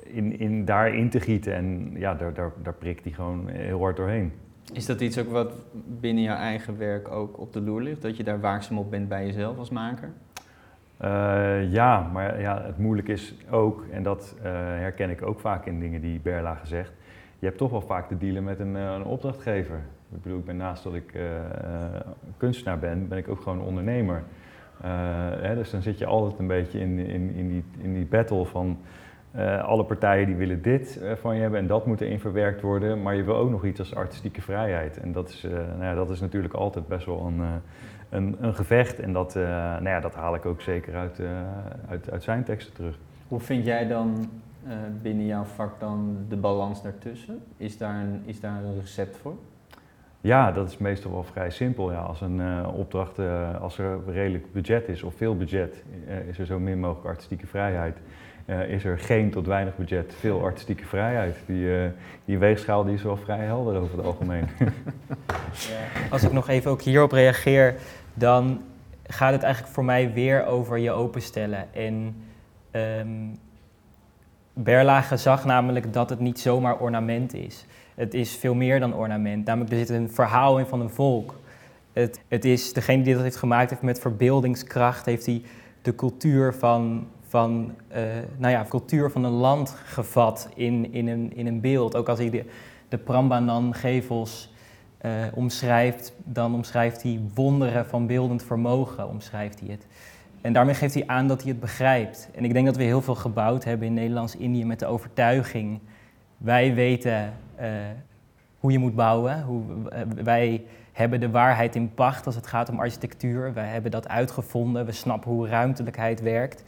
[0.05, 1.55] in, in, daarin te gieten.
[1.55, 4.33] En ja, daar, daar, daar prikt hij gewoon heel hard doorheen.
[4.73, 5.53] Is dat iets ook wat
[6.01, 8.03] binnen jouw eigen werk ook op de loer ligt?
[8.03, 10.11] Dat je daar waakzaam op bent bij jezelf als maker?
[10.97, 15.67] Eh, ja, maar ja, het moeilijke is ook, en dat eh, herken ik ook vaak
[15.67, 16.93] in dingen die Berlage zegt,
[17.45, 19.77] je hebt toch wel vaak te dealen met een, eh, een opdrachtgever.
[20.15, 22.01] Ik bedoel, ik ben naast dat ik eh, eh,
[22.37, 24.23] kunstenaar ben, ben ik ook gewoon ondernemer.
[24.81, 28.45] Eh, dus dan zit je altijd een beetje in, in, in, die, in die battle
[28.45, 28.79] van
[29.31, 32.61] eh, alle partijen die willen dit eh, van je hebben en dat moet erin verwerkt
[32.61, 34.99] worden, maar je wil ook nog iets als artistieke vrijheid.
[34.99, 37.61] En dat is, nou ja, dat is natuurlijk altijd best wel een,
[38.09, 41.21] een, een gevecht en dat, nou ja, dat haal ik ook zeker uit,
[41.89, 42.99] uit, uit zijn teksten terug.
[43.29, 44.29] Hoe vind jij dan
[45.03, 47.43] binnen jouw vak dan de balans daartussen?
[47.57, 49.37] Is daar een, is daar een recept voor?
[50.25, 51.93] Ja, dat is meestal wel vrij simpel.
[51.93, 52.01] Ja.
[52.01, 56.39] Als een eh, opdracht, eh, als er redelijk budget is of veel budget, eh, is
[56.39, 57.97] er zo min mogelijk artistieke vrijheid.
[58.45, 61.37] Eh, is er geen tot weinig budget, veel artistieke vrijheid.
[61.47, 61.91] Die, eh,
[62.25, 64.49] die weegschaal die is wel vrij helder over het algemeen.
[66.11, 67.75] Als ik nog even ook hierop reageer,
[68.15, 68.63] dan
[69.07, 71.75] gaat het eigenlijk voor mij weer over je openstellen.
[71.75, 72.17] En
[72.71, 73.09] ehm
[74.57, 77.67] Berlage zag namelijk dat het niet zomaar ornament is.
[77.95, 79.45] Het is veel meer dan ornament.
[79.45, 81.35] Namelijk, er zit een verhaal in van een volk.
[81.93, 85.43] Het, het is, degene die dat heeft gemaakt heeft met verbeeldingskracht, heeft hij
[85.83, 88.03] de cultuur van, van, eh,
[88.37, 91.97] nou ja, cultuur van een land gevat in, in, een, in een beeld.
[91.97, 92.45] Ook als hij de,
[92.89, 94.53] de Prambanan-gevels
[94.99, 99.87] eh, omschrijft, dan omschrijft hij wonderen van beeldend vermogen, omschrijft hij het.
[100.41, 102.29] En daarmee geeft hij aan dat hij het begrijpt.
[102.35, 105.81] En ik denk dat we heel veel gebouwd hebben in Nederlands-Indië met de overtuiging.
[106.37, 107.33] Wij weten
[108.59, 109.43] hoe je moet bouwen.
[109.43, 113.53] Hoe, eh, wij hebben de waarheid in pacht als het gaat om architectuur.
[113.53, 114.87] Wij hebben dat uitgevonden.
[114.87, 116.65] We snappen hoe ruimtelijkheid werkt.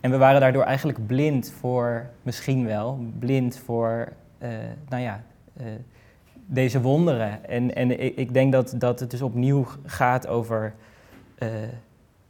[0.00, 4.48] En we waren daardoor eigenlijk blind voor, misschien wel, blind voor, eh,
[4.88, 5.22] nou ja,
[5.56, 5.66] eh,
[6.46, 7.48] deze wonderen.
[7.48, 10.74] En, en ik, denk dat, dat het dus opnieuw gaat over
[11.38, 11.48] eh,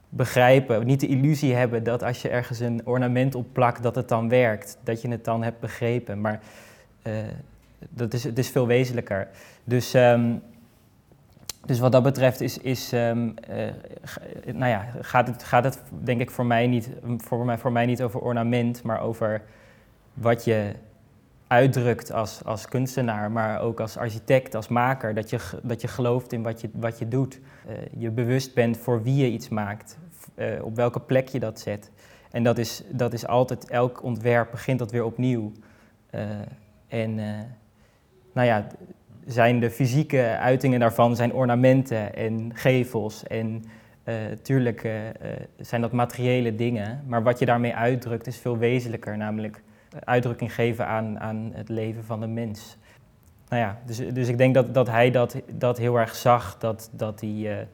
[0.09, 0.85] begrijpen.
[0.85, 4.29] Niet de illusie hebben dat als je ergens een ornament op plakt, dat het dan
[4.29, 4.77] werkt.
[4.83, 6.21] Dat je het dan hebt begrepen.
[6.21, 6.39] Maar
[7.01, 7.13] eh,
[7.89, 9.27] dat is, het is veel wezenlijker.
[9.63, 10.35] Dus, ehm,
[11.65, 13.73] dus wat dat betreft is, is ehm, eh,
[14.45, 17.85] nou ja, gaat, het, gaat het denk ik voor mij, niet, voor, mij, voor mij
[17.85, 19.41] niet over ornament, maar over
[20.13, 20.73] wat je
[21.47, 25.13] uitdrukt als, als kunstenaar, maar ook als architect, als maker.
[25.13, 27.39] Dat je, dat je gelooft in wat je, wat je doet.
[27.67, 29.97] Eh, je bewust bent voor wie je iets maakt,
[30.35, 31.91] eh, op welke plek je dat zet.
[32.31, 35.51] En dat is, dat is altijd, elk ontwerp begint dat weer opnieuw.
[36.87, 37.19] En
[38.33, 38.67] nou ja,
[39.25, 43.23] zijn de fysieke uitingen daarvan zijn ornamenten en gevels.
[43.27, 43.63] En
[44.03, 45.13] eh tuurlijk eh, eh,
[45.59, 49.61] zijn dat materiële dingen, maar wat je daarmee uitdrukt is veel wezenlijker, namelijk
[50.03, 52.77] uitdrukking geven aan, aan het leven van de mens.
[53.49, 56.89] Nou ja, dus, dus ik denk dat, dat hij dat, dat heel erg zag, dat,
[56.93, 57.65] dat, hij, eh,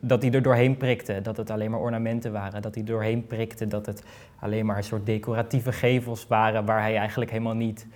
[0.00, 3.26] dat hij er doorheen prikte, dat het alleen maar ornamenten waren, dat hij er doorheen
[3.26, 4.02] prikte, dat het
[4.38, 7.86] alleen maar een soort decoratieve gevels waren waar hij eigenlijk helemaal niet,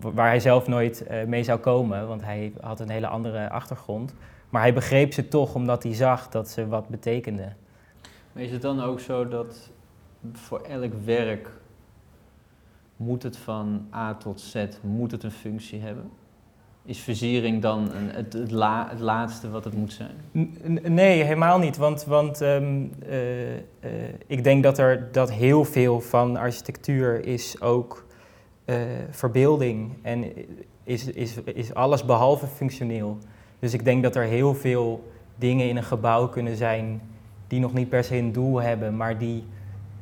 [0.00, 4.14] waar hij zelf nooit eh, mee zou komen, want hij had een hele andere achtergrond.
[4.50, 7.56] Maar hij begreep ze toch omdat hij zag dat ze wat betekenden.
[8.32, 9.70] Maar is het dan ook zo dat
[10.32, 11.50] voor elk werk
[12.96, 16.10] moet het van A tot Z moet het een functie hebben?
[16.86, 20.16] Is versiering dan een, het, het, la, het laatste wat het moet zijn?
[20.94, 21.76] Nee, helemaal niet.
[21.76, 23.60] Want, want ehm, eh, eh,
[24.26, 28.03] ik denk dat, er, dat heel veel van architectuur is ook
[28.64, 28.76] eh,
[29.10, 29.92] verbeelding.
[30.02, 30.24] En
[30.84, 33.18] is, is, is alles behalve functioneel.
[33.58, 37.00] Dus ik denk dat er heel veel dingen in een gebouw kunnen zijn
[37.46, 39.44] die nog niet per se een doel hebben, maar die,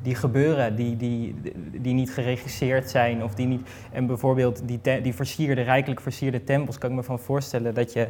[0.02, 1.34] die gebeuren, die, die,
[1.72, 3.22] die niet geregisseerd zijn.
[3.22, 7.18] Of die niet, en bijvoorbeeld die, die versierde, rijkelijk versierde tempels, kan ik me van
[7.18, 8.08] voorstellen dat je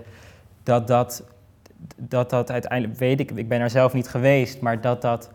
[0.63, 1.25] dat dat,
[1.97, 5.31] dat, dat uiteindelijk, weet ik, ik ben er zelf niet geweest, maar dat dat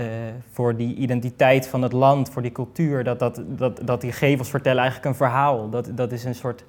[0.00, 0.06] eh,
[0.50, 4.50] voor die identiteit van het land, voor die cultuur, dat, dat, dat, dat die gevels
[4.50, 5.70] vertellen eigenlijk een verhaal.
[5.70, 6.64] Dat, dat is een soort,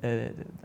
[0.00, 0.10] eh,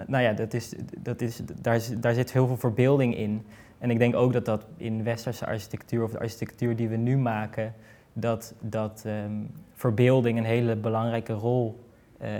[0.07, 3.45] nou ja, dat is, dat is, daar, daar zit heel veel verbeelding in.
[3.77, 7.17] En ik denk ook dat dat in westerse architectuur of de architectuur die we nu
[7.17, 7.73] maken,
[8.13, 9.31] dat, dat ehm,
[9.73, 11.83] verbeelding een hele belangrijke rol
[12.17, 12.31] eh,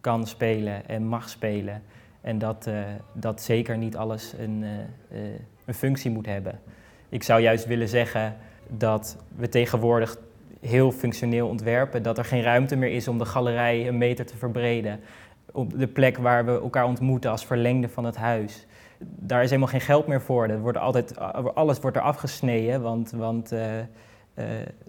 [0.00, 1.82] kan spelen en mag spelen.
[2.20, 2.70] En dat,
[3.12, 4.64] dat zeker niet alles een,
[5.64, 6.60] een functie moet hebben.
[7.08, 8.36] Ik zou juist willen zeggen
[8.68, 10.16] dat we tegenwoordig
[10.60, 14.36] heel functioneel ontwerpen, dat er geen ruimte meer is om de galerij een meter te
[14.36, 15.00] verbreden.
[15.52, 18.66] Op de plek waar we elkaar ontmoeten als verlengde van het huis.
[18.98, 20.48] Daar is helemaal geen geld meer voor.
[20.48, 21.18] Er wordt altijd,
[21.54, 23.86] alles wordt er afgesneden, want, want eh, eh,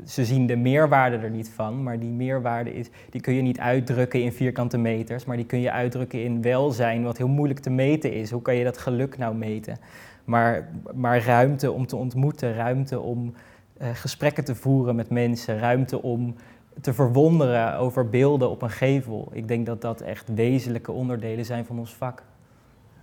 [0.05, 1.83] ze zien de meerwaarde er niet van.
[1.83, 5.59] Maar die meerwaarde is, die kun je niet uitdrukken in vierkante meters, maar die kun
[5.59, 8.31] je uitdrukken in welzijn, wat heel moeilijk te meten is.
[8.31, 9.77] Hoe kan je dat geluk nou meten?
[10.25, 13.33] Maar, maar ruimte om te ontmoeten, ruimte om
[13.77, 16.35] eh, gesprekken te voeren met mensen, ruimte om
[16.81, 19.29] te verwonderen over beelden op een gevel.
[19.31, 22.23] Ik denk dat dat echt wezenlijke onderdelen zijn van ons vak.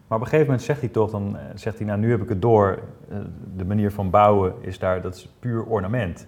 [0.06, 2.22] Maar op een gegeven moment zegt hij toch, dan eh, zegt hij, nou nu heb
[2.22, 2.78] ik het door,
[3.10, 3.16] eh,
[3.56, 6.26] de manier van bouwen is daar, dat is puur ornament.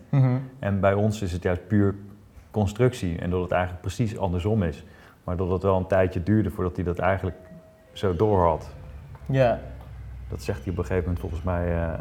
[0.59, 1.95] En bij ons is het juist puur
[2.51, 4.85] constructie en dat het eigenlijk precies andersom is.
[5.25, 7.37] Maar dat het wel een tijdje duurde voordat hij dat eigenlijk
[7.93, 8.71] zo door had.
[9.27, 9.61] Ja,
[10.29, 11.99] Dat zegt hij op een gegeven moment volgens mij eh,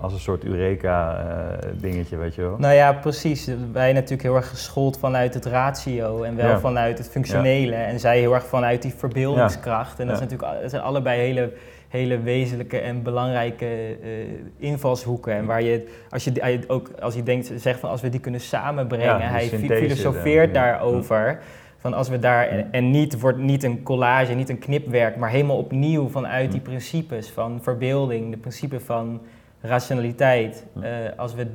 [0.00, 2.56] als een soort Eureka-dingetje, weet je wel.
[2.58, 3.50] nou ja, precies.
[3.72, 6.58] Wij natuurlijk heel erg geschoold vanuit het ratio en wel Ja.
[6.60, 7.74] vanuit het functionele.
[7.74, 10.00] En zij heel erg vanuit die verbeeldingskracht.
[10.00, 11.52] En dat, is natuurlijk, dat zijn allebei hele,
[11.88, 14.10] hele wezenlijke en belangrijke eh,
[14.56, 15.32] invalshoeken.
[15.34, 18.40] En waar je, als je, ook, als je denkt, zegt van als we die kunnen
[18.40, 21.38] samenbrengen, hij synthese, filosofeert daarover.
[21.78, 25.30] Van als we daar, en, en niet wordt niet een collage, niet een knipwerk, maar
[25.30, 29.20] helemaal opnieuw vanuit die principes van verbeelding, de principe van
[29.60, 30.66] rationaliteit.
[30.80, 31.46] eh, als we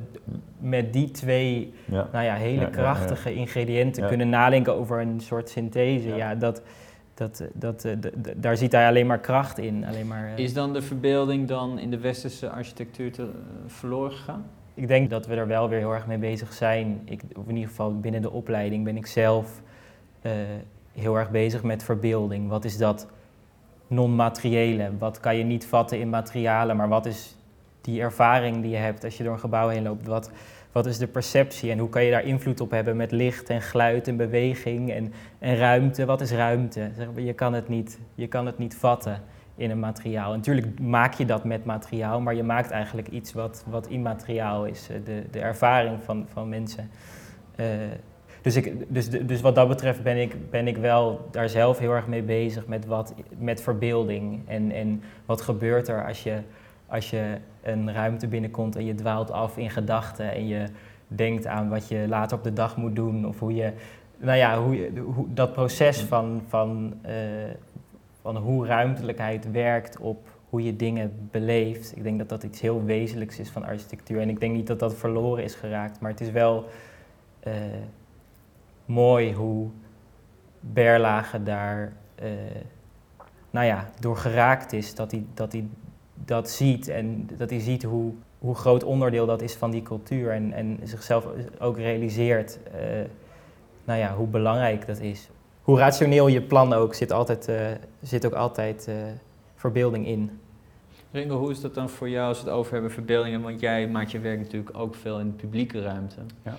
[0.58, 2.08] met die twee Ja.
[2.12, 2.72] nou ja, hele Ja, ja, ja.
[2.72, 4.08] krachtige ingrediënten Ja.
[4.08, 6.34] kunnen nadenken over een soort synthese, ja, Ja.
[6.34, 6.62] dat,
[7.14, 9.84] dat, dat, eh, d- d- daar ziet hij alleen maar kracht in.
[9.86, 13.28] Alleen maar, eh, Is dan de verbeelding dan in de westerse architectuur te, eh,
[13.66, 14.44] verloren gegaan?
[14.74, 17.00] Ik denk dat we er wel weer heel erg mee bezig zijn.
[17.04, 19.62] Ik, of in ieder geval binnen de opleiding ben ik zelf
[20.22, 20.32] eh,
[20.92, 22.48] heel erg bezig met verbeelding.
[22.48, 23.06] Wat is dat
[23.86, 24.90] non-materiële?
[24.98, 27.35] Wat kan je niet vatten in materialen, maar wat is
[27.92, 30.06] die ervaring die je hebt als je door een gebouw heen loopt?
[30.06, 30.30] Wat,
[30.72, 33.62] wat is de perceptie en hoe kan je daar invloed op hebben met licht en
[33.62, 36.04] geluid en beweging en, en ruimte?
[36.04, 36.90] Wat is ruimte?
[37.14, 39.22] Je kan het niet, je kan het niet vatten
[39.56, 40.32] in een materiaal.
[40.32, 44.66] En natuurlijk maak je dat met materiaal, maar je maakt eigenlijk iets wat, wat immateriaal
[44.66, 46.90] is, eh, de, de ervaring van, van mensen.
[47.56, 47.66] Eh,
[48.42, 51.92] dus, ik, dus, dus wat dat betreft ben ik, ben ik wel daar zelf heel
[51.92, 54.40] erg mee bezig met, wat, met verbeelding.
[54.46, 56.38] En, en wat gebeurt er als je,
[56.86, 60.66] als je een ruimte binnenkomt en je dwaalt af in gedachten en je
[61.06, 63.26] denkt aan wat je later op de dag moet doen.
[63.26, 63.72] Of hoe je,
[64.16, 67.14] nou ja, hoe je, hoe, dat proces van, van, eh,
[68.20, 71.96] van hoe ruimtelijkheid werkt op hoe je dingen beleeft.
[71.96, 74.20] Ik denk dat dat iets heel wezenlijks is van architectuur.
[74.20, 76.68] En ik denk niet dat dat verloren is geraakt, maar het is wel
[77.40, 77.52] eh,
[78.84, 79.68] mooi hoe
[80.60, 82.30] Berlage daar eh,
[83.50, 84.94] nou ja, door geraakt is.
[84.94, 85.68] Dat hij dat, hij
[86.26, 90.30] dat ziet en dat hij ziet hoe, hoe groot onderdeel dat is van die cultuur.
[90.30, 91.26] En, en zichzelf
[91.58, 92.80] ook realiseert eh,
[93.84, 95.30] nou ja, hoe belangrijk dat is.
[95.62, 97.66] Hoe rationeel je plan ook, zit, altijd, eh,
[98.00, 98.94] zit ook altijd eh,
[99.54, 100.40] verbeelding in.
[101.10, 103.42] Ringo, hoe is dat dan voor jou als we het over hebben verbeeldingen?
[103.42, 106.20] Want jij maakt je werk natuurlijk ook veel in de publieke ruimte.
[106.42, 106.56] Ja.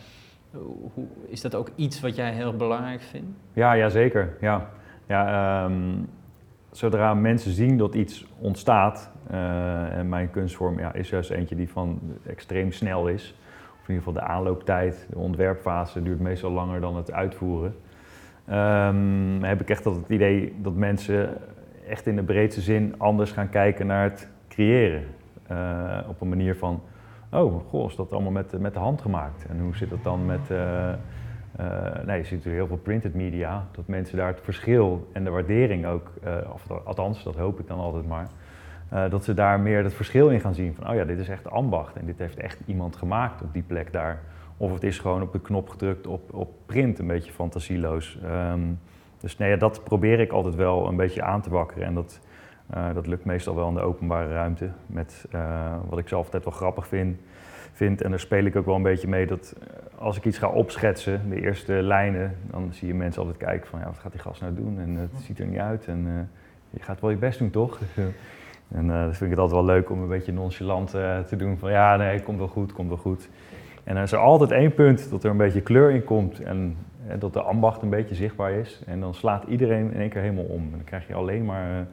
[0.93, 3.37] Hoe, is dat ook iets wat jij heel belangrijk vindt?
[3.53, 4.37] Ja, ja zeker.
[4.41, 4.69] Ja.
[5.07, 6.03] Ja, ehm,
[6.77, 11.69] zodra mensen zien dat iets ontstaat, eh, en mijn kunstvorm ja, is juist eentje die
[11.69, 13.35] van extreem snel is,
[13.81, 17.75] of in ieder geval de aanlooptijd, de ontwerpfase duurt meestal langer dan het uitvoeren,
[18.45, 21.37] ehm, heb ik echt dat het idee dat mensen
[21.87, 25.03] echt in de breedste zin anders gaan kijken naar het creëren.
[25.47, 26.81] Eh, op een manier van,
[27.31, 29.45] oh goh, is dat allemaal met, met de hand gemaakt?
[29.49, 30.51] En hoe zit dat dan met...
[30.51, 30.93] eh,
[32.05, 35.29] nee, je ziet natuurlijk heel veel printed media, dat mensen daar het verschil en de
[35.29, 36.11] waardering ook,
[36.53, 38.27] of althans, dat hoop ik dan altijd maar,
[39.09, 40.75] dat ze daar meer het verschil in gaan zien.
[40.75, 43.63] Van, oh ja, dit is echt ambacht en dit heeft echt iemand gemaakt op die
[43.63, 44.19] plek daar.
[44.57, 48.19] Of het is gewoon op de knop gedrukt op, op print, een beetje fantasieloos.
[48.23, 48.61] Ehm,
[49.19, 51.85] dus nee, dat probeer ik altijd wel een beetje aan te wakkeren.
[51.85, 52.19] En dat,
[52.93, 54.69] dat lukt meestal wel in de openbare ruimte.
[54.85, 55.25] Met
[55.89, 57.19] wat ik zelf altijd wel grappig vind,
[57.77, 58.01] vind.
[58.01, 60.47] En daar speel ik ook wel een beetje mee dat eh, als ik iets ga
[60.47, 64.21] opschetsen, de eerste lijnen, dan zie je mensen altijd kijken van ja, wat gaat die
[64.21, 64.79] gast nou doen?
[64.79, 65.87] En het ziet er niet uit.
[65.87, 66.29] En
[66.69, 67.79] je gaat wel je best doen, toch?
[68.77, 71.35] en uh, dat vind ik het altijd wel leuk om een beetje nonchalant uh, te
[71.35, 73.29] doen van ja, nee, komt wel goed, komt wel goed.
[73.83, 76.77] En dan is er altijd één punt dat er een beetje kleur in komt en,
[77.19, 78.81] dat de ambacht een beetje zichtbaar is.
[78.85, 80.61] En dan slaat iedereen in één keer helemaal om.
[80.63, 81.87] En dan krijg je alleen maar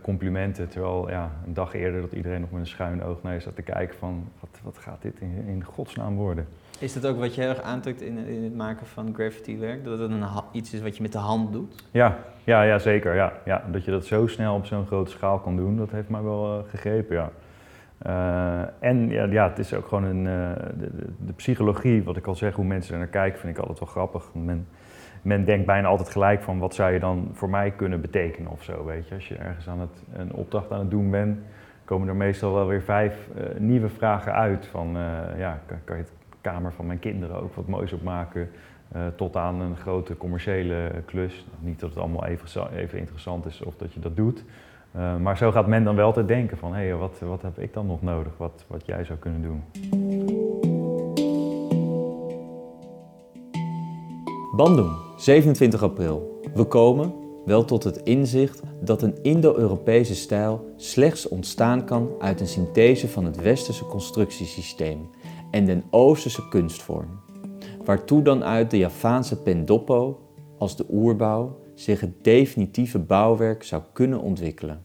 [0.00, 0.68] complimenten.
[0.68, 3.54] Terwijl ja, een dag eerder dat iedereen nog met een schuin oog naar je zat
[3.54, 6.46] te kijken van wat, wat gaat dit in, in godsnaam worden.
[6.78, 9.84] Is dat ook wat je heel erg aantrekt in, in het maken van graffiti-werk?
[9.84, 11.84] Dat het een, iets is wat je met de hand doet?
[11.90, 13.14] Ja, ja, ja zeker.
[13.14, 13.32] Ja.
[13.44, 16.22] Ja, dat je dat zo snel op zo'n grote schaal kan doen, dat heeft mij
[16.22, 17.30] wel uh, gegrepen, ja.
[18.06, 22.26] Uh, en ja, ja, het is ook gewoon een, uh, de, de, psychologie, wat ik
[22.26, 24.30] al zeg, hoe mensen er naar kijken, vind ik altijd wel grappig.
[24.34, 24.66] Men,
[25.22, 28.62] men denkt bijna altijd gelijk van wat zou je dan voor mij kunnen betekenen of
[28.62, 29.14] zo, weet je.
[29.14, 31.38] Als je ergens aan het, een opdracht aan het doen bent,
[31.84, 34.66] komen er meestal wel weer vijf uh, nieuwe vragen uit.
[34.66, 34.96] Van
[35.36, 38.50] ja, kan, je het kamer van mijn kinderen ook wat moois opmaken?
[39.16, 41.46] tot aan een grote commerciële klus.
[41.60, 44.44] Niet dat het allemaal even, even interessant is of dat je dat doet.
[45.20, 47.72] Maar zo gaat men dan wel te denken van, hé, hey, wat, wat heb ik
[47.72, 50.41] dan nog nodig, wat, wat jij zou kunnen doen.
[54.56, 56.40] Bandung, 27 april.
[56.54, 62.46] We komen wel tot het inzicht dat een Indo-Europese stijl slechts ontstaan kan uit een
[62.46, 65.10] synthese van het westerse constructiesysteem
[65.50, 67.20] en den oosterse kunstvorm.
[67.84, 70.20] Waartoe dan uit de Javaanse pendoppo
[70.58, 74.84] als de oerbouw zich het definitieve bouwwerk zou kunnen ontwikkelen.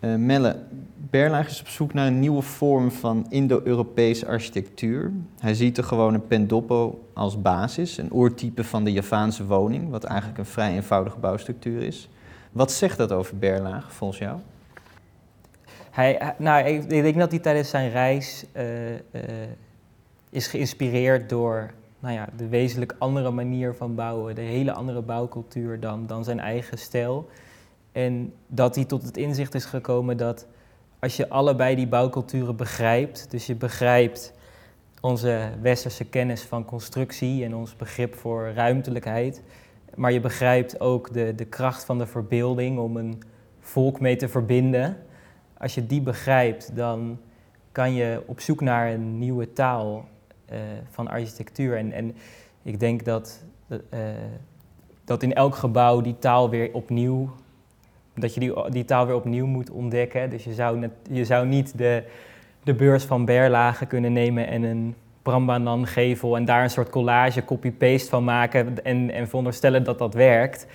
[0.00, 0.56] Uh, Melle,
[0.96, 5.12] Berlage is op zoek naar een nieuwe vorm van Indo-Europese architectuur.
[5.40, 10.38] Hij ziet de gewone pendoppo als basis, een oortype van de Javaanse woning, wat eigenlijk
[10.38, 12.08] een vrij eenvoudige bouwstructuur is.
[12.52, 14.38] Wat zegt dat over Berlage volgens jou?
[15.90, 18.98] Hij, nou, ik, denk dat hij tijdens zijn reis uh, uh,
[20.30, 25.80] is geïnspireerd door nou ja, de wezenlijk andere manier van bouwen, de hele andere bouwcultuur
[25.80, 27.28] dan, dan zijn eigen stijl.
[27.92, 30.46] En dat hij tot het inzicht is gekomen dat
[30.98, 34.32] als je allebei die bouwculturen begrijpt, dus je begrijpt
[35.00, 39.42] onze westerse kennis van constructie en ons begrip voor ruimtelijkheid,
[39.94, 43.22] maar je begrijpt ook de, de kracht van de verbeelding om een
[43.60, 44.96] volk mee te verbinden.
[45.58, 47.18] Als je die begrijpt, dan
[47.72, 50.08] kan je op zoek naar een nieuwe taal
[50.52, 50.58] uh,
[50.90, 51.76] van architectuur.
[51.76, 52.16] En, en
[52.62, 53.78] ik denk dat, uh,
[55.04, 57.30] dat in elk gebouw die taal weer opnieuw,
[58.20, 60.30] dat je die, die taal weer opnieuw moet ontdekken.
[60.30, 62.02] Dus je zou, net, je zou niet de,
[62.62, 67.44] de beurs van Berlage kunnen nemen en een Prambanan gevel en daar een soort collage,
[67.44, 70.66] copy-paste van maken en, en veronderstellen dat dat werkt.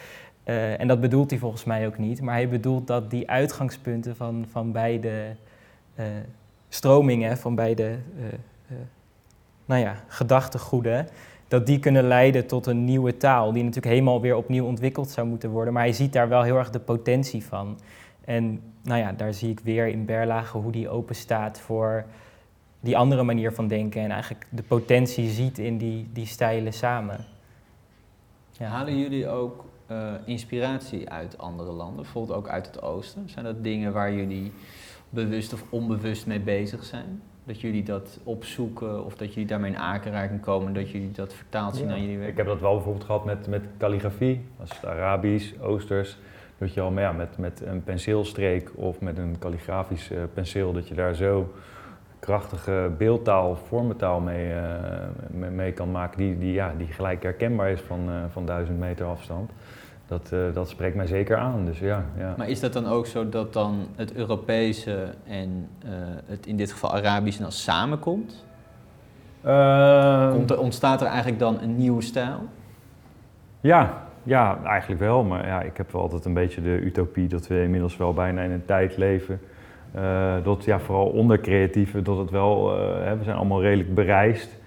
[0.45, 4.15] Uh, en dat bedoelt hij volgens mij ook niet, maar hij bedoelt dat die uitgangspunten
[4.15, 5.35] van, van beide
[5.99, 6.05] uh,
[6.69, 8.77] stromingen, van beide uh,
[9.65, 11.07] nou ja, gedachtegoeden,
[11.55, 15.27] dat die kunnen leiden tot een nieuwe taal, die natuurlijk helemaal weer opnieuw ontwikkeld zou
[15.27, 15.73] moeten worden.
[15.73, 17.79] Maar hij ziet daar wel heel erg de potentie van.
[18.25, 22.05] En nou ja, daar zie ik weer in Berlage hoe die open staat voor
[22.79, 27.25] die andere manier van denken en eigenlijk de potentie ziet in die, die stijlen samen.
[28.51, 28.67] Ja.
[28.67, 33.29] Halen jullie ook uh, inspiratie uit andere landen, bijvoorbeeld ook uit het oosten?
[33.29, 34.51] Zijn dat dingen waar jullie
[35.09, 37.21] bewust of onbewust mee bezig zijn?
[37.45, 41.75] Dat jullie dat opzoeken of dat jullie daarmee in aanraking komen, dat jullie dat vertaald
[41.75, 41.93] zien ja.
[41.93, 42.31] aan jullie werk?
[42.31, 46.17] Ik heb dat wel bijvoorbeeld gehad met, met calligrafie, als het Arabisch, Oosters.
[46.57, 50.87] Dat je al ja, met, met een penseelstreek of met een calligrafisch uh, penseel, dat
[50.87, 51.53] je daar zo
[52.19, 54.61] krachtige beeldtaal, vormentaal mee, uh,
[55.29, 58.79] mee, mee, kan maken, die, die, ja, die gelijk herkenbaar is van, uh, van duizend
[58.79, 59.51] meter afstand
[60.07, 61.65] dat, uh, dat spreekt mij zeker aan.
[61.65, 62.33] Dus ja, ja.
[62.37, 65.91] Maar is dat dan ook zo dat dan het Europese en uh,
[66.25, 68.45] het in dit geval Arabisch dan samenkomt?
[69.45, 72.39] Uh, Komt er, ontstaat er eigenlijk dan een nieuwe stijl?
[73.61, 75.23] Ja, ja, eigenlijk wel.
[75.23, 78.41] Maar ja, ik heb wel altijd een beetje de utopie dat we inmiddels wel bijna
[78.41, 79.39] in een tijd leven.
[80.43, 84.57] dat ja, vooral onder creatieven, dat het wel, hè, we zijn allemaal redelijk bereisd.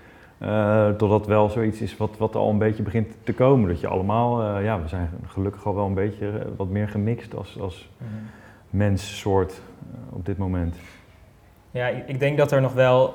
[0.42, 3.68] Uh, totdat wel zoiets is wat, wat al een beetje begint te komen.
[3.68, 6.88] Dat je allemaal, uh, ja, we zijn gelukkig al wel een beetje uh, wat meer
[6.88, 8.26] gemixt als, als mm -hmm.
[8.70, 9.60] menssoort
[10.10, 10.76] op dit moment.
[11.70, 13.14] Ja, ik denk dat er nog wel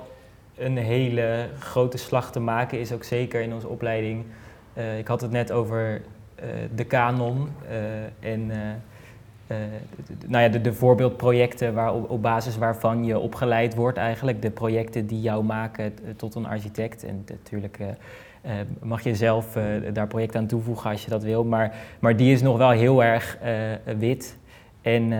[0.57, 4.25] een hele grote slag te maken is, ook zeker in onze opleiding.
[4.73, 6.01] Eh, ik had het net over
[6.35, 7.49] eh, de kanon
[8.19, 8.51] en
[10.27, 14.41] nou ja, de, de, voorbeeldprojecten waar, op, basis waarvan je opgeleid wordt eigenlijk.
[14.41, 17.03] De projecten die jou maken tot een architect.
[17.03, 17.79] En natuurlijk
[18.81, 19.57] mag je zelf
[19.93, 21.43] daar projecten aan toevoegen als je dat wil.
[21.43, 23.37] Maar, maar die is nog wel heel erg
[23.97, 24.37] wit.
[24.81, 25.13] En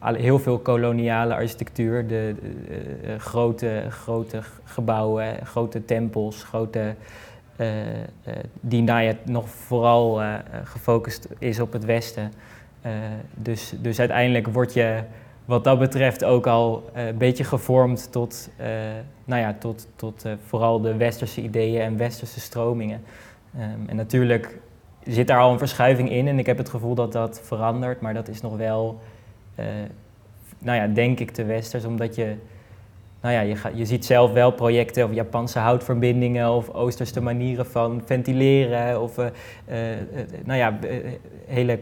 [0.00, 2.34] heel veel koloniale architectuur, de,
[3.18, 6.94] grote, grote gebouwen, grote tempels, grote,
[8.60, 10.20] die nou nog vooral
[10.64, 12.32] gefocust is op het Westen.
[13.34, 15.02] Dus, dus uiteindelijk word je
[15.44, 18.50] wat dat betreft ook al een beetje gevormd tot,
[19.24, 23.00] nou ja, tot, tot vooral de westerse ideeën en westerse stromingen.
[23.56, 24.58] Um, en natuurlijk
[25.04, 28.14] zit daar al een verschuiving in en ik heb het gevoel dat dat verandert, maar
[28.14, 29.00] dat is nog wel,
[30.58, 32.34] nou ja, denk ik te westers, omdat je,
[33.20, 37.66] nou ja, je, ga, je ziet zelf wel projecten of Japanse houtverbindingen of Oosterse manieren
[37.66, 39.16] van ventileren of,
[40.44, 40.78] nou ja,
[41.46, 41.78] hele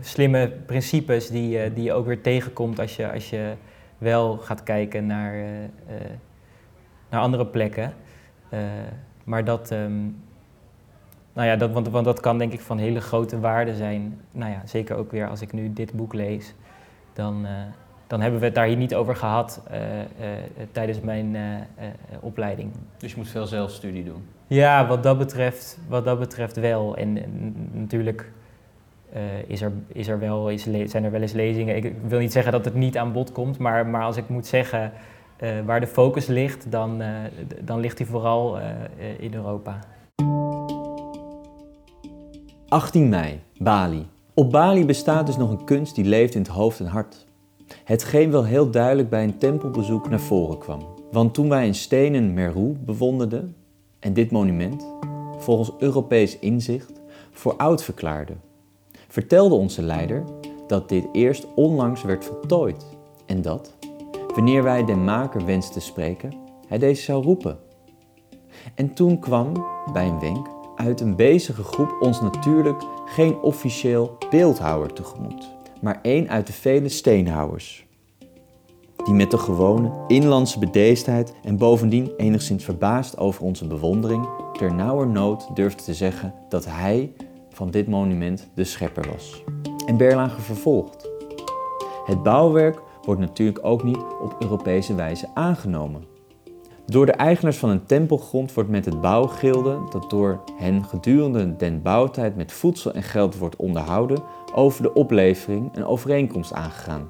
[0.00, 3.52] slimme principes die, die je ook weer tegenkomt als je, als je
[3.98, 5.34] wel gaat kijken naar,
[7.10, 7.94] naar andere plekken.
[9.24, 10.22] maar dat, um,
[11.32, 14.20] nou ja, dat, want, want dat kan denk ik van hele grote waarde zijn.
[14.32, 16.54] Nou ja, zeker ook weer als ik nu dit boek lees,
[17.12, 17.46] dan,
[18.06, 20.04] dan hebben we het daar hier niet over gehad uh, uh,
[20.72, 21.36] tijdens mijn
[22.20, 22.72] opleiding.
[22.96, 24.24] Dus je moet veel zelfstudie doen?
[24.46, 26.96] Ja, wat dat betreft, wat dat betreft wel.
[26.96, 28.32] En, en natuurlijk
[29.46, 31.76] is er, is er wel eens zijn er wel eens lezingen.
[31.76, 34.46] Ik wil niet zeggen dat het niet aan bod komt, maar, maar als ik moet
[34.46, 34.92] zeggen
[35.64, 37.02] waar de focus ligt, dan,
[37.60, 38.58] dan ligt die vooral
[39.18, 39.78] in Europa.
[42.68, 44.06] 18 mei, Bali.
[44.34, 47.26] Op Bali bestaat dus nog een kunst die leeft in het hoofd en hart.
[47.84, 50.80] Hetgeen wel heel duidelijk bij een tempelbezoek naar voren kwam.
[51.10, 53.54] Want toen wij een stenen Meru bewonderden
[53.98, 54.86] en dit monument,
[55.38, 57.00] volgens Europees inzicht,
[57.30, 58.40] voor oud verklaarden,
[59.08, 60.24] vertelde onze leider
[60.66, 62.86] dat dit eerst onlangs werd voltooid
[63.26, 63.76] en dat,
[64.34, 66.32] wanneer wij de maker wensten te spreken,
[66.68, 67.58] hij deze zou roepen.
[68.74, 70.46] En toen kwam, bij een wenk,
[70.76, 76.88] uit een bezige groep ons natuurlijk geen officieel beeldhouwer tegemoet, maar één uit de vele
[76.88, 77.86] steenhouwers.
[79.04, 84.74] Die met de gewone inlandse bedeesdheid en bovendien enigszins verbaasd over onze bewondering, ter
[85.06, 87.12] nood durfde te zeggen dat hij
[87.56, 89.42] van dit monument de schepper was.
[89.86, 91.08] En Berlage vervolgt.
[92.04, 96.04] Het bouwwerk wordt natuurlijk ook niet op Europese wijze aangenomen.
[96.86, 101.82] Door de eigenaars van een tempelgrond wordt met het bouwgilde, dat door hen gedurende den
[101.82, 104.22] bouwtijd met voedsel en geld wordt onderhouden,
[104.54, 107.08] over de oplevering een overeenkomst aangegaan.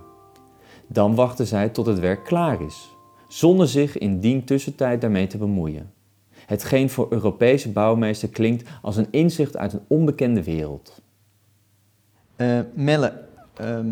[0.87, 2.97] Dan wachten zij tot het werk klaar is,
[3.29, 5.96] zonder zich in die tussentijd daarmee te bemoeien.
[6.47, 11.01] Hetgeen voor Europese bouwmeester klinkt als een inzicht uit een onbekende wereld.
[12.37, 13.23] Uh, Melle,
[13.55, 13.87] ehm,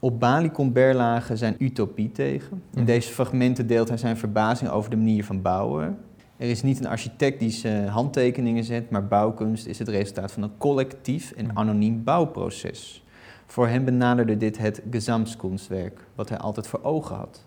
[0.00, 2.50] op Bali komt Berlage zijn utopie tegen.
[2.50, 2.84] In mhm.
[2.84, 5.98] deze fragmenten deelt hij zijn verbazing over de manier van bouwen.
[6.36, 10.42] Er is niet een architect die zijn handtekeningen zet, maar bouwkunst is het resultaat van
[10.42, 11.58] een collectief en mhm.
[11.58, 13.04] anoniem bouwproces.
[13.46, 17.44] Voor hem benaderde dit het Gesamtkunstwerk, wat hij altijd voor ogen had.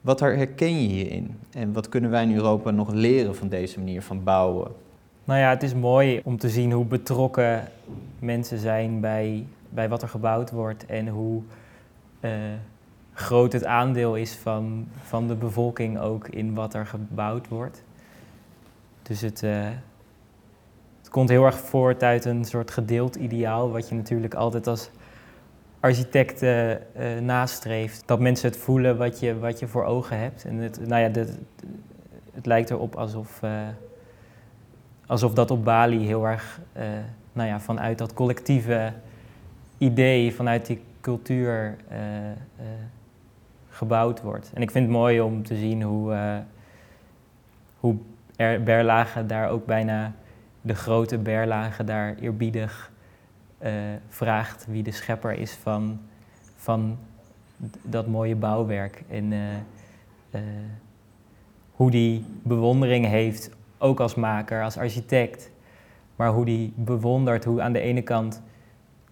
[0.00, 1.38] Wat herken je hierin?
[1.52, 4.70] En wat kunnen wij in Europa nog leren van deze manier van bouwen?
[5.24, 7.68] Nou ja, het is mooi om te zien hoe betrokken
[8.18, 11.42] mensen zijn bij, bij wat er gebouwd wordt en hoe
[12.20, 12.30] uh,
[13.12, 17.82] groot het aandeel is van, van de bevolking ook in wat er gebouwd wordt.
[19.02, 19.68] Dus het, uh,
[20.98, 24.90] het komt heel erg voort uit een soort gedeeld ideaal, wat je natuurlijk altijd als
[25.80, 26.74] architect uh,
[27.20, 28.02] nastreeft.
[28.06, 30.44] Dat mensen het voelen wat je, wat je voor ogen hebt.
[30.44, 31.34] En het, nou ja, de,
[32.32, 33.40] het lijkt erop alsof,
[35.06, 36.60] alsof dat op Bali heel erg
[37.38, 38.92] nou ja, vanuit dat collectieve
[39.78, 42.36] idee, vanuit die cultuur eh, eh,
[43.68, 44.50] gebouwd wordt.
[44.54, 46.42] En ik vind het mooi om te zien hoe,
[47.80, 47.96] hoe
[48.64, 50.12] Berlage daar ook bijna
[50.60, 52.90] de grote Berlage daar eerbiedig
[54.08, 56.00] vraagt wie de schepper is van,
[56.56, 56.98] van
[57.82, 59.02] dat mooie bouwwerk.
[59.08, 59.32] En
[61.72, 65.50] hoe die bewondering heeft, ook als maker, als architect.
[66.16, 68.42] Maar hoe die bewondert hoe aan de ene kant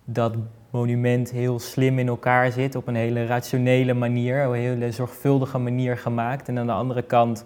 [0.05, 0.35] dat
[0.71, 5.59] monument heel slim in elkaar zit, op een hele rationele manier, op een hele zorgvuldige
[5.59, 6.49] manier gemaakt.
[6.49, 7.45] En aan de andere kant,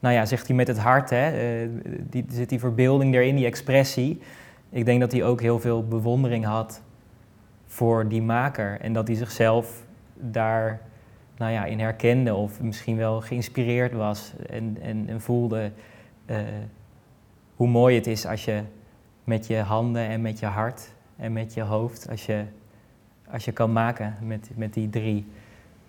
[0.00, 1.32] nou ja, zegt hij met het hart, hè,
[2.10, 4.20] die, zit die verbeelding erin, die expressie.
[4.72, 6.82] Ik denk dat hij ook heel veel bewondering had
[7.66, 10.80] voor die maker en dat hij zichzelf daar
[11.36, 15.70] nou ja, in herkende of misschien wel geïnspireerd was en, en, en voelde
[16.26, 16.36] eh,
[17.56, 18.62] hoe mooi het is als je
[19.24, 22.44] met je handen en met je hart en met je hoofd, als je,
[23.30, 25.26] als je kan maken met, met die drie.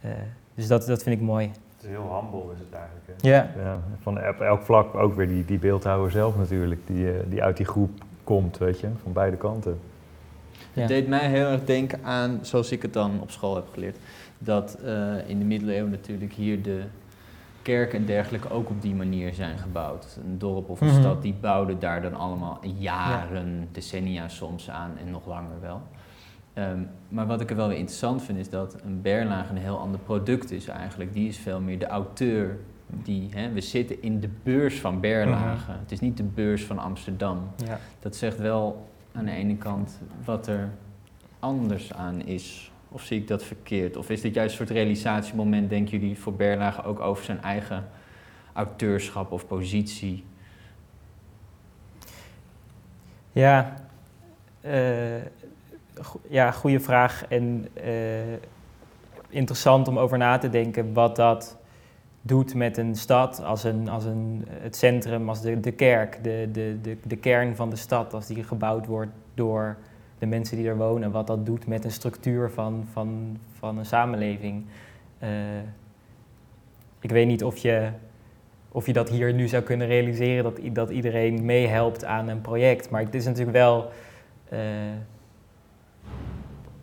[0.01, 0.11] Eh,
[0.55, 1.47] dus dat, dat vind ik mooi.
[1.47, 3.05] Het is heel humble is het eigenlijk.
[3.05, 3.29] Hè?
[3.29, 3.51] Ja.
[3.63, 7.43] Ja, van op elk vlak ook weer die, die beeldhouwer zelf natuurlijk, die, eh, die
[7.43, 7.91] uit die groep
[8.24, 9.80] komt, weet je, van beide kanten.
[10.74, 10.80] Ja.
[10.80, 13.97] Het deed mij heel erg denken aan, zoals ik het dan op school heb geleerd,
[14.38, 16.82] dat eh, in de middeleeuwen natuurlijk hier de
[17.61, 20.17] kerken en dergelijke ook op die manier zijn gebouwd.
[20.26, 20.99] Een dorp of een Mhm.
[20.99, 25.82] stad, die bouwden daar dan allemaal jaren, decennia soms aan en nog langer wel.
[26.53, 29.78] Ehm, maar wat ik er wel weer interessant vind, is dat een Berlage een heel
[29.80, 31.13] ander product is eigenlijk.
[31.13, 32.57] Die is veel meer de auteur.
[33.03, 35.71] Die, hè, we zitten in de beurs van Berlage.
[35.71, 37.49] Het is niet de beurs van Amsterdam.
[37.65, 37.79] Ja.
[37.99, 40.69] Dat zegt wel aan de ene kant wat er
[41.39, 42.71] anders aan is.
[42.89, 43.97] Of zie ik dat verkeerd?
[43.97, 47.89] Of is dit juist een soort realisatiemoment, denken jullie, voor Berlage ook over zijn eigen
[48.53, 50.23] auteurschap of positie?
[53.31, 53.73] Ja,
[54.61, 54.73] eh,
[56.01, 57.25] go- ja goede vraag.
[57.29, 58.33] En eh,
[59.29, 61.57] interessant om over na te denken wat dat
[62.26, 66.49] doet met een stad als, een, als een, het centrum, als de, de kerk, de,
[66.51, 69.78] de, de, de kern van de stad, als die gebouwd wordt door
[70.19, 71.11] de mensen die er wonen.
[71.11, 74.65] Wat dat doet met een structuur van, van, van een samenleving.
[75.19, 75.30] Eh,
[76.99, 77.89] ik weet niet of je,
[78.71, 82.89] of je dat hier nu zou kunnen realiseren, dat, dat iedereen meehelpt aan een project.
[82.89, 83.89] Maar het is natuurlijk wel.
[84.49, 84.59] eh,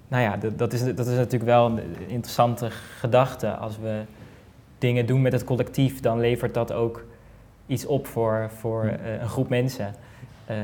[0.08, 3.50] nou ja, dat, is, dat is natuurlijk wel een interessante gedachte.
[3.50, 4.02] Als we
[4.80, 7.04] dingen doen met het collectief, dan levert dat ook
[7.66, 9.94] iets op voor, voor eh, een groep mensen.
[10.46, 10.56] Eh,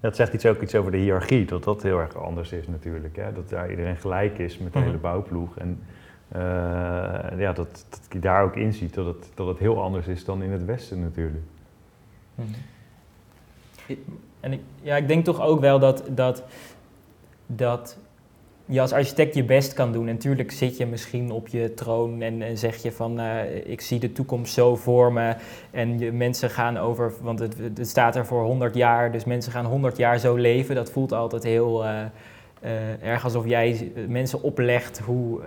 [0.00, 3.16] Dat zegt iets ook iets over de hiërarchie, dat dat heel erg anders is natuurlijk.
[3.16, 3.32] Hè?
[3.32, 4.86] Dat daar iedereen gelijk is met de Mhm.
[4.88, 5.56] hele bouwploeg.
[5.58, 5.82] En
[6.28, 6.40] eh,
[7.38, 10.42] ja, dat, dat je daar ook inziet dat het, dat het heel anders is dan
[10.42, 11.44] in het Westen natuurlijk.
[12.34, 12.48] Mhm.
[14.40, 16.42] En ik, ja, ik denk toch ook wel dat, dat,
[17.46, 17.98] dat
[18.70, 20.08] je als architect je best kan doen.
[20.08, 23.98] En natuurlijk zit je misschien op je troon en, zeg je van eh, ik zie
[23.98, 25.34] de toekomst zo voor me.
[25.70, 29.52] En je, mensen gaan over, want het, het staat er voor 100 jaar, dus mensen
[29.52, 30.74] gaan 100 jaar zo leven.
[30.74, 32.02] Dat voelt altijd heel eh,
[32.60, 35.40] eh, erg alsof jij mensen oplegt hoe,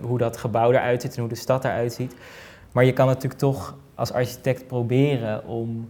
[0.00, 2.14] hoe dat gebouw eruit ziet en hoe de stad eruit ziet.
[2.72, 5.88] Maar je kan natuurlijk toch als architect proberen om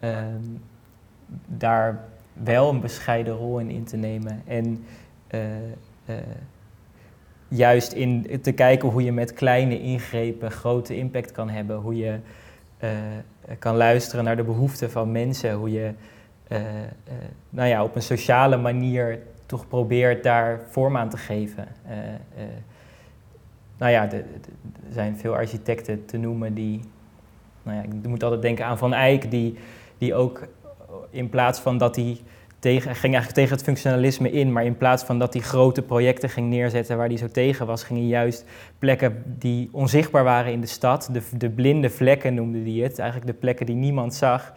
[0.00, 0.44] ehm,
[1.46, 4.42] daar wel een bescheiden rol in in te nemen.
[4.46, 4.84] En
[7.48, 11.76] juist in te kijken hoe je met kleine ingrepen grote impact kan hebben.
[11.76, 12.18] Hoe je
[12.78, 12.90] eh,
[13.58, 15.54] kan luisteren naar de behoeften van mensen.
[15.54, 15.92] Hoe je
[16.48, 16.84] eh, eh,
[17.50, 21.68] nou ja, op een sociale manier toch probeert daar vorm aan te geven.
[21.86, 22.48] Eh, eh,
[23.78, 24.24] nou ja, er
[24.90, 26.80] zijn veel architecten te noemen die...
[27.62, 29.58] Nou ja, ik moet altijd denken aan Van Eyck, die,
[29.98, 30.48] die ook
[31.10, 32.20] in plaats van dat hij
[32.60, 36.28] tegen, ging eigenlijk tegen het functionalisme in, maar in plaats van dat hij grote projecten
[36.28, 38.44] ging neerzetten waar hij zo tegen was, ging hij juist
[38.78, 43.30] plekken die onzichtbaar waren in de stad, de, de blinde vlekken noemde hij het, eigenlijk
[43.32, 44.52] de plekken die niemand zag,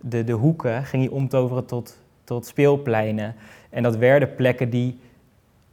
[0.00, 3.34] de, de hoeken, ging hij omtoveren tot, tot speelpleinen.
[3.70, 4.98] En dat werden plekken die,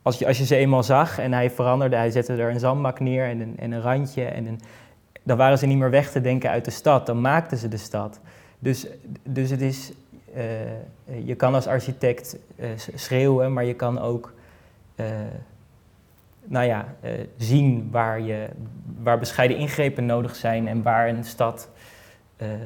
[0.01, 2.99] als je, als je ze eenmaal zag en hij veranderde, hij zette er een zandbak
[2.99, 4.59] neer en een, en een randje, en
[5.23, 7.77] dan waren ze niet meer weg te denken uit de stad, dan maakten ze de
[7.77, 8.19] stad.
[8.59, 8.87] Dus,
[9.23, 9.91] dus het is,
[11.25, 14.33] je kan als architect eh, schreeuwen, maar je kan ook
[14.95, 15.05] eh,
[16.45, 18.47] nou ja, eh, zien waar, je,
[19.01, 21.69] waar bescheiden ingrepen nodig zijn en waar een stad
[22.37, 22.59] eh, eh,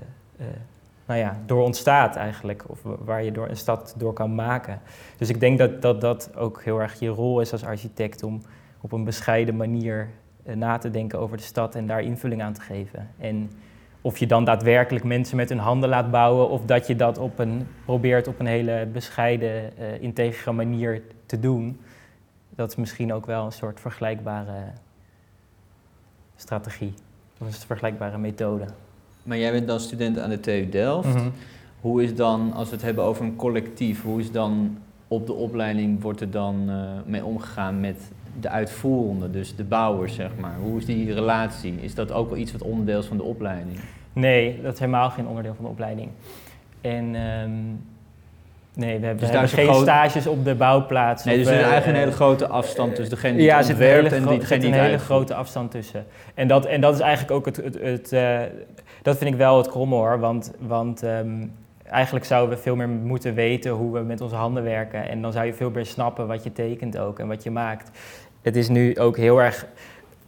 [1.06, 4.82] nou ja, door ontstaat eigenlijk, of wa- waar je door een stad door kan maken.
[5.18, 8.42] Dus ik denk dat dat, dat ook heel erg je rol is als architect om
[8.82, 10.10] op een bescheiden manier
[10.44, 13.10] eh, na te denken over de stad en daar invulling aan te geven.
[13.18, 13.52] En
[14.08, 17.40] of je dan daadwerkelijk mensen met hun handen laat bouwen, of dat je dat op
[17.40, 21.80] een, probeert op een hele bescheiden, eh integere manier te doen,
[22.56, 24.72] dat is misschien ook wel een soort vergelijkbare
[26.36, 26.94] strategie,
[27.40, 28.66] of een vergelijkbare methode.
[29.24, 31.14] Maar jij bent dan student aan de TU Delft.
[31.14, 31.30] Mhm.
[31.82, 34.78] Hoe is dan, als we het hebben over een collectief, hoe is dan
[35.08, 40.16] op de opleiding, wordt er dan eh, mee omgegaan met de uitvoerende, dus de bouwers,
[40.16, 40.56] zeg maar?
[40.62, 41.76] Hoe is die relatie?
[41.82, 43.80] Is dat ook wel iets wat onderdeel is van de opleiding?
[44.14, 46.10] Nee, dat is helemaal geen onderdeel van de opleiding.
[46.82, 47.50] En ehm,
[48.74, 51.24] nee, we hebben, Dus we hebben geen groot- stages op de bouwplaats.
[51.24, 53.52] Nee, dus er is eh, eigenlijk een hele eh, grote afstand tussen degene die ja,
[53.52, 55.20] er het zit ontwerpt en gro- die- er degene zit die een het hele uitvoert.
[55.20, 56.06] grote afstand tussen.
[56.34, 58.40] En dat, en dat is eigenlijk ook het, het, het eh,
[59.02, 61.46] dat vind ik wel het kromme hoor, want, want ehm,
[61.84, 65.32] eigenlijk zouden we veel meer moeten weten hoe we met onze handen werken en dan
[65.32, 67.92] zou je veel meer snappen wat je tekent ook en wat je maakt.
[68.48, 69.66] Het is nu ook heel erg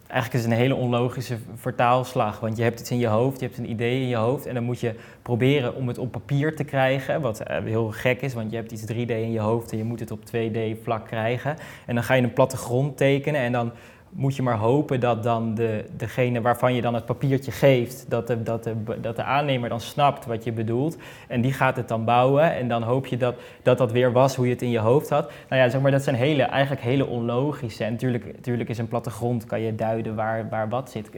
[0.08, 2.40] eigenlijk is het een hele onlogische vertaalslag.
[2.40, 4.46] Want je hebt iets in je hoofd, je hebt een idee in je hoofd.
[4.46, 7.22] En dan moet je proberen om het op papier te krijgen.
[7.22, 9.84] Wat eh, heel gek is, want je hebt iets 3D in je hoofd en je
[9.84, 11.56] moet het op 2D vlak krijgen.
[11.86, 13.72] En dan ga je een plattegrond tekenen en dan
[14.10, 18.28] moet je maar hopen dat dan de, degene waarvan je dan het papiertje geeft, dat
[18.28, 20.98] de, dat, de, dat de aannemer dan snapt wat je bedoelt.
[21.28, 24.36] En die gaat het dan bouwen en dan hoop je dat dat, dat weer was
[24.36, 25.32] hoe je het in je hoofd had.
[25.50, 27.84] Nou ja, zeg maar, dat zijn hele, eigenlijk hele onlogische.
[27.84, 31.10] En natuurlijk, natuurlijk is een plattegrond, kan je duiden waar, waar wat zit.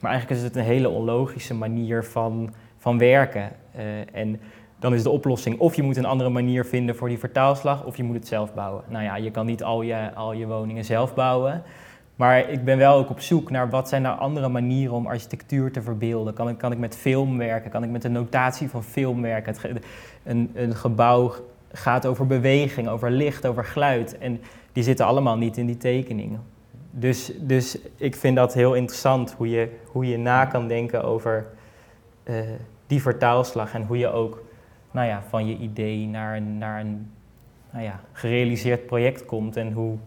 [0.00, 3.50] Maar eigenlijk is het een hele onlogische manier van, van werken.
[3.76, 3.82] Uh,
[4.12, 4.40] en
[4.78, 7.96] dan is de oplossing of je moet een andere manier vinden voor die vertaalslag, of
[7.96, 8.84] je moet het zelf bouwen.
[8.88, 11.62] Nou ja, je kan niet al je, al je woningen zelf bouwen.
[12.18, 15.72] Maar ik ben wel ook op zoek naar wat zijn nou andere manieren om architectuur
[15.72, 16.34] te verbeelden.
[16.34, 17.70] Kan ik, kan ik met film werken?
[17.70, 19.54] Kan ik met de notatie van film werken?
[20.24, 21.32] Een, een gebouw
[21.72, 24.18] gaat over beweging, over licht, over geluid.
[24.18, 24.40] En
[24.72, 26.42] die zitten allemaal niet in die tekeningen.
[26.90, 31.46] Dus, dus ik vind dat heel interessant hoe je, hoe je na kan denken over
[32.24, 32.36] uh,
[32.86, 33.74] die vertaalslag.
[33.74, 34.42] En hoe je ook
[34.90, 37.10] nou ja, van je idee naar naar een
[37.70, 39.56] nou ja, gerealiseerd project komt.
[39.56, 39.98] En hoe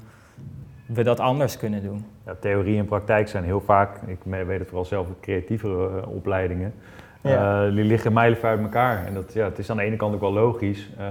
[0.94, 2.06] we dat anders kunnen doen.
[2.26, 6.74] Ja, theorie en praktijk zijn heel vaak, ik weet het vooral zelf, creatievere uh, opleidingen.
[7.22, 7.66] Ja.
[7.66, 9.06] Uh, die liggen mijlenver uit elkaar.
[9.06, 10.90] En dat, ja, het is aan de ene kant ook wel logisch.
[11.00, 11.06] Uh,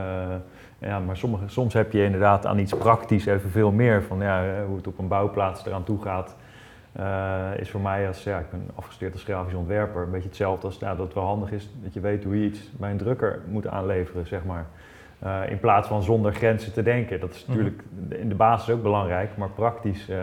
[0.78, 4.02] ja, maar sommige, soms heb je inderdaad aan iets praktisch even veel meer.
[4.02, 6.36] Van ja, hoe het op een bouwplaats eraan toe gaat.
[7.60, 10.78] is voor mij als, ja, ik ben afgestudeerd als grafisch ontwerper, een beetje hetzelfde als
[10.78, 13.40] nou, dat het wel handig is dat je weet hoe je iets bij een drukker
[13.48, 14.66] moet aanleveren, zeg maar.
[15.24, 17.20] Uh, in plaats van zonder grenzen te denken.
[17.20, 17.50] Dat is mhm.
[17.50, 20.16] natuurlijk in de basis ook belangrijk, maar praktisch, uh,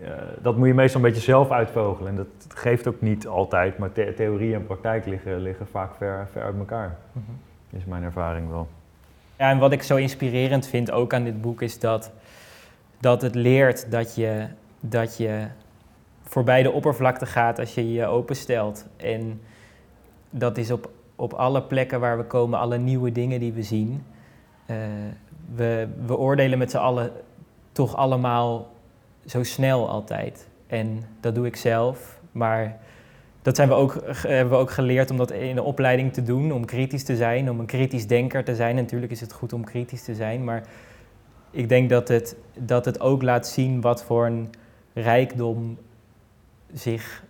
[0.00, 0.08] uh,
[0.42, 2.10] dat moet je meestal een beetje zelf uitvogelen.
[2.10, 6.28] En dat geeft ook niet altijd, maar the theorie en praktijk liggen, liggen vaak ver,
[6.32, 6.96] ver uit elkaar.
[7.12, 7.78] Mm -hmm.
[7.78, 8.68] Is mijn ervaring wel.
[9.36, 12.12] Ja, en wat ik zo inspirerend vind ook aan dit boek is dat,
[13.00, 14.46] dat het leert dat je,
[14.80, 15.46] dat je
[16.22, 18.86] voorbij de oppervlakte gaat als je je openstelt.
[18.96, 19.40] En
[20.30, 24.04] dat is op, op alle plekken waar we komen, alle nieuwe dingen die we zien.
[24.70, 24.76] Uh,
[25.54, 27.12] we, we oordelen met z'n allen
[27.72, 28.70] toch allemaal
[29.26, 30.48] zo snel altijd.
[30.66, 32.20] En dat doe ik zelf.
[32.32, 32.78] Maar
[33.42, 36.52] dat zijn we ook, hebben we ook geleerd om dat in de opleiding te doen.
[36.52, 38.74] Om kritisch te zijn, om een kritisch denker te zijn.
[38.74, 40.44] Natuurlijk is het goed om kritisch te zijn.
[40.44, 40.62] Maar
[41.50, 44.50] ik denk dat het, dat het ook laat zien wat voor een
[44.92, 45.78] rijkdom
[46.72, 47.24] zich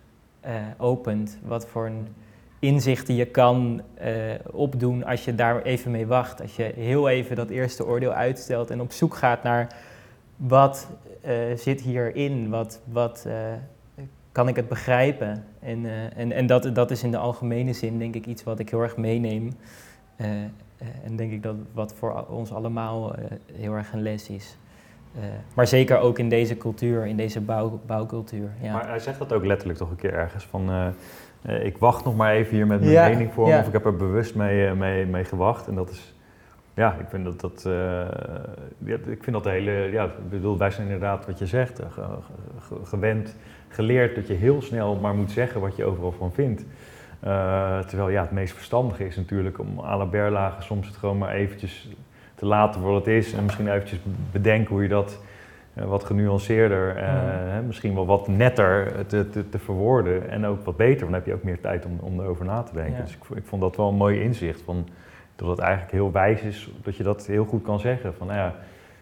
[0.45, 1.37] uh, opent.
[1.43, 2.07] Wat voor een
[2.59, 4.07] inzichten je kan uh,
[4.51, 6.41] opdoen als je daar even mee wacht.
[6.41, 9.75] Als je heel even dat eerste oordeel uitstelt en op zoek gaat naar
[10.35, 10.89] wat
[11.25, 13.33] uh, zit hierin, wat, wat uh,
[14.31, 15.43] kan ik het begrijpen.
[15.59, 15.85] En,
[16.15, 18.81] en, en dat, dat is in de algemene zin denk ik iets wat ik heel
[18.81, 19.51] erg meeneem.
[21.03, 23.15] en denk ik dat wat voor ons allemaal
[23.53, 24.57] heel erg een les is.
[25.53, 28.51] maar zeker ook in deze cultuur, in deze bouw, bouwcultuur.
[28.61, 28.73] Ja.
[28.73, 30.93] Maar hij zegt dat ook letterlijk toch een keer ergens van
[31.41, 33.59] ik wacht nog maar even hier met mijn ja, mening voor ja.
[33.59, 35.67] of ik heb er bewust mee, uh, mee, mee gewacht.
[35.67, 36.13] En dat is,
[36.73, 37.73] ja, ik vind dat, dat, uh,
[38.77, 41.81] ja, ik vind dat de hele, ja, ik bedoel, wij zijn inderdaad wat je zegt,
[41.89, 42.01] ge,
[42.59, 43.35] ge, gewend,
[43.67, 46.65] geleerd dat je heel snel maar moet zeggen wat je overal van vindt.
[47.87, 51.33] terwijl ja, het meest verstandige is natuurlijk om à la berlagen soms het gewoon maar
[51.33, 51.89] eventjes
[52.35, 53.33] te laten voor wat het is.
[53.33, 53.99] En misschien eventjes
[54.31, 55.27] bedenken hoe je dat eh,
[55.73, 57.67] wat genuanceerder, uh, mm.
[57.67, 61.05] misschien wel wat netter te, te, te, verwoorden en ook wat beter.
[61.05, 63.03] Dan heb je ook meer tijd om, om erover na te denken.
[63.03, 64.61] Dus ik, ik, vond dat wel een mooi inzicht.
[64.61, 64.87] Van,
[65.35, 68.13] dat het eigenlijk heel wijs is dat je dat heel goed kan zeggen.
[68.13, 68.55] Van, nou ja,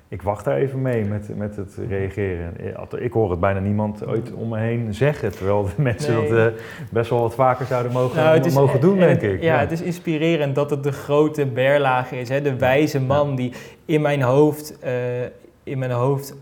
[0.09, 2.53] ik wacht daar even mee met, met het reageren.
[2.97, 5.31] Ik hoor het bijna niemand ooit om me heen zeggen.
[5.31, 6.29] Terwijl de mensen nee.
[6.29, 6.59] dat uh,
[6.91, 9.41] best wel wat vaker zouden mogen, nou, is, mogen doen, denk het, ik.
[9.41, 12.29] Ja, ja, het is inspirerend dat het de grote berlage is.
[12.29, 12.41] Hè?
[12.41, 13.53] De wijze man die
[13.85, 14.91] in mijn hoofd, uh,
[15.63, 16.35] in mijn hoofd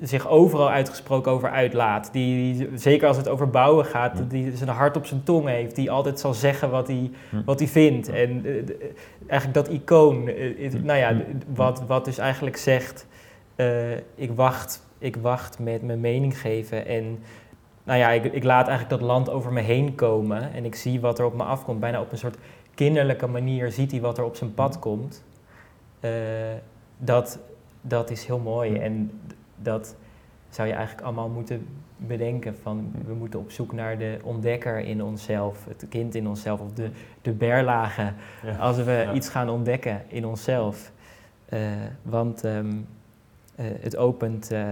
[0.00, 2.12] zich overal uitgesproken over uitlaat.
[2.12, 5.76] Die, die, zeker als het over bouwen gaat, die zijn hart op zijn tong heeft.
[5.76, 7.10] Die altijd zal zeggen wat hij,
[7.44, 8.08] wat hij vindt.
[8.08, 8.62] En uh,
[9.26, 11.16] eigenlijk dat icoon, uh, nou ja,
[11.54, 13.06] wat, wat dus eigenlijk zegt...
[13.56, 17.18] Uh, ik, wacht, ik wacht met mijn mening geven en...
[17.84, 21.00] Nou ja, ik, ik laat eigenlijk dat land over me heen komen en ik zie
[21.00, 21.80] wat er op me afkomt.
[21.80, 22.36] Bijna op een soort
[22.74, 25.24] kinderlijke manier ziet hij wat er op zijn pad komt.
[26.98, 27.38] dat,
[27.80, 28.76] dat is heel mooi.
[28.78, 29.10] En
[29.56, 29.96] dat
[30.48, 35.02] zou je eigenlijk allemaal moeten bedenken van we moeten op zoek naar de ontdekker in
[35.02, 36.90] onszelf, het kind in onszelf of de,
[37.22, 38.14] de berlagen
[38.58, 40.92] als we iets gaan ontdekken in onszelf.
[41.52, 41.60] Uh,
[42.02, 42.86] want um,
[43.60, 44.64] uh, het, opent, uh,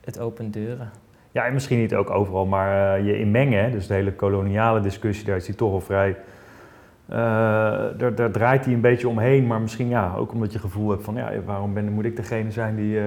[0.00, 0.90] het opent deuren.
[1.32, 5.36] Ja, en misschien niet ook overal, maar je inmengen, dus de hele koloniale discussie, daar
[5.36, 6.16] is die toch al vrij
[7.08, 7.16] eh,
[7.96, 11.04] daar, daar draait hij een beetje omheen, maar misschien ja, ook omdat je gevoel hebt
[11.04, 13.04] van ja, waarom ben, moet ik degene zijn die eh,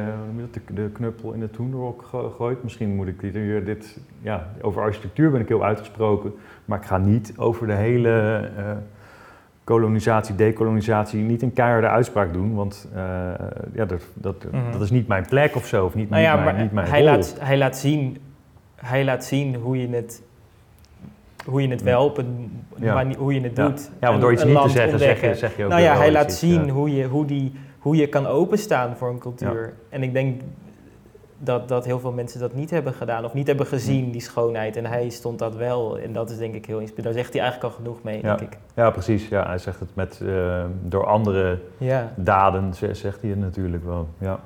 [0.51, 2.63] de, de, knuppel in het hoenderhok gooit?
[2.63, 6.33] Misschien moet ik hier dit, ja, over architectuur ben ik heel uitgesproken,
[6.65, 8.71] maar ik ga niet over de hele uh,
[9.63, 12.89] kolonisatie, dekolonisatie, niet een keiharde uitspraak doen, want
[13.73, 14.71] ja, dat, dat, Mhm.
[14.71, 16.87] dat is niet mijn plek of zo, of niet, Nou ja, niet, mijn, niet mijn
[16.87, 17.07] hij, rol.
[17.09, 18.17] laat, hij, laat zien,
[18.75, 20.23] hij laat zien hoe je het,
[21.45, 22.93] hoe je het wel op een Ja.
[22.93, 23.91] manier, hoe je het doet.
[24.01, 26.11] Ja, want door iets niet te zeggen, zeg je, zeg je ook Nou ja, hij
[26.11, 26.71] laat zien ja.
[26.71, 29.73] hoe, je, hoe, die, hoe je kan openstaan voor een cultuur.
[29.89, 30.41] En ik denk
[31.37, 34.75] dat, dat heel veel mensen dat niet hebben gedaan of niet hebben gezien, die schoonheid.
[34.75, 35.99] En hij stond dat wel.
[35.99, 37.13] En dat is denk ik heel inspirerend.
[37.15, 38.35] Daar zegt hij eigenlijk al genoeg mee, Ja.
[38.35, 38.57] denk ik.
[38.75, 39.27] Ja, precies.
[39.27, 41.59] Ja, hij zegt het met, eh, door andere
[42.15, 44.07] daden, zegt hij het natuurlijk wel.
[44.17, 44.39] Ja.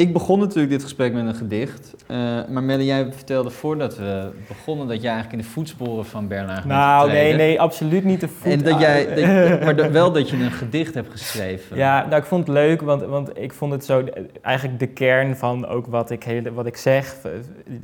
[0.00, 1.94] Ik begon natuurlijk dit gesprek met een gedicht.
[2.06, 2.16] eh,
[2.48, 6.64] maar Melle, jij vertelde voordat we begonnen dat jij eigenlijk in de voetsporen van bent
[6.64, 8.52] Nou, nee, nee, absoluut niet de voet.
[8.52, 11.76] En dat jij, dat- maar dat- wel dat je een gedicht hebt geschreven.
[11.76, 14.04] Ja, nou, ik vond het leuk, want, want ik vond het zo
[14.42, 17.16] eigenlijk de kern van ook wat ik, hele, wat ik zeg,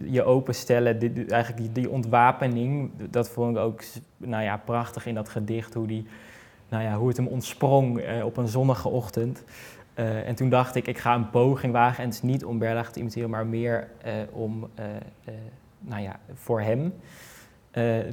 [0.05, 3.83] je openstellen, dit- eigenlijk die, die ontwapening, dat vond ik ook
[4.17, 6.07] nou ja, prachtig in dat gedicht, hoe, die,
[6.69, 9.45] nou ja, hoe het hem ontsprong eh, op een zonnige ochtend.
[9.97, 12.59] Eh, en toen dacht ik, ik ga een poging wagen en het is niet om
[12.59, 14.85] Berlage te imiteren, maar meer eh, om, eh,
[15.81, 16.95] nou ja, voor hem.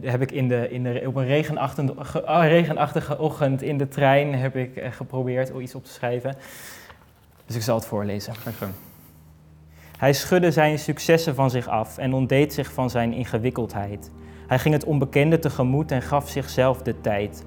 [0.01, 3.87] Heb ik in de, in de, op een regenachtige, ge- ah, regenachtige ochtend in de
[3.87, 6.35] trein heb ik geprobeerd om iets op te schrijven.
[7.45, 8.33] Dus ik zal het voorlezen.
[9.97, 14.11] Hij schudde zijn successen van zich af en ontdeed zich van zijn ingewikkeldheid.
[14.47, 17.43] Hij ging het onbekende tegemoet en gaf zichzelf de tijd.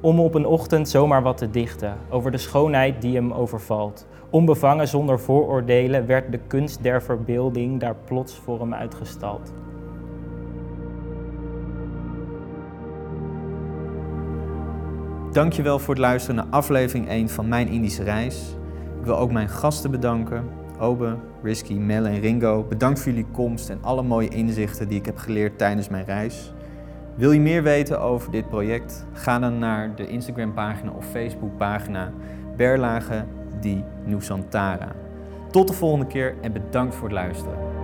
[0.00, 4.06] Om op een ochtend zomaar wat te dichten over de schoonheid die hem overvalt.
[4.30, 9.52] Onbevangen zonder vooroordelen werd de kunst der verbeelding daar plots voor hem uitgestald.
[15.32, 18.56] Dankjewel voor het luisteren naar aflevering 1 van Mijn Indische Reis.
[19.00, 20.44] Ik wil ook mijn gasten bedanken.
[20.80, 22.64] Obe, Risky, Melle en Ringo.
[22.68, 26.52] Bedankt voor jullie komst en alle mooie inzichten die ik heb geleerd tijdens mijn reis.
[27.18, 29.06] Wil je meer weten over dit project?
[29.12, 32.12] Ga dan naar de Instagram pagina of Facebook pagina
[32.56, 33.24] Berlage
[33.60, 34.92] di Nusantara.
[35.50, 37.77] Tot de volgende keer en bedankt voor het luisteren.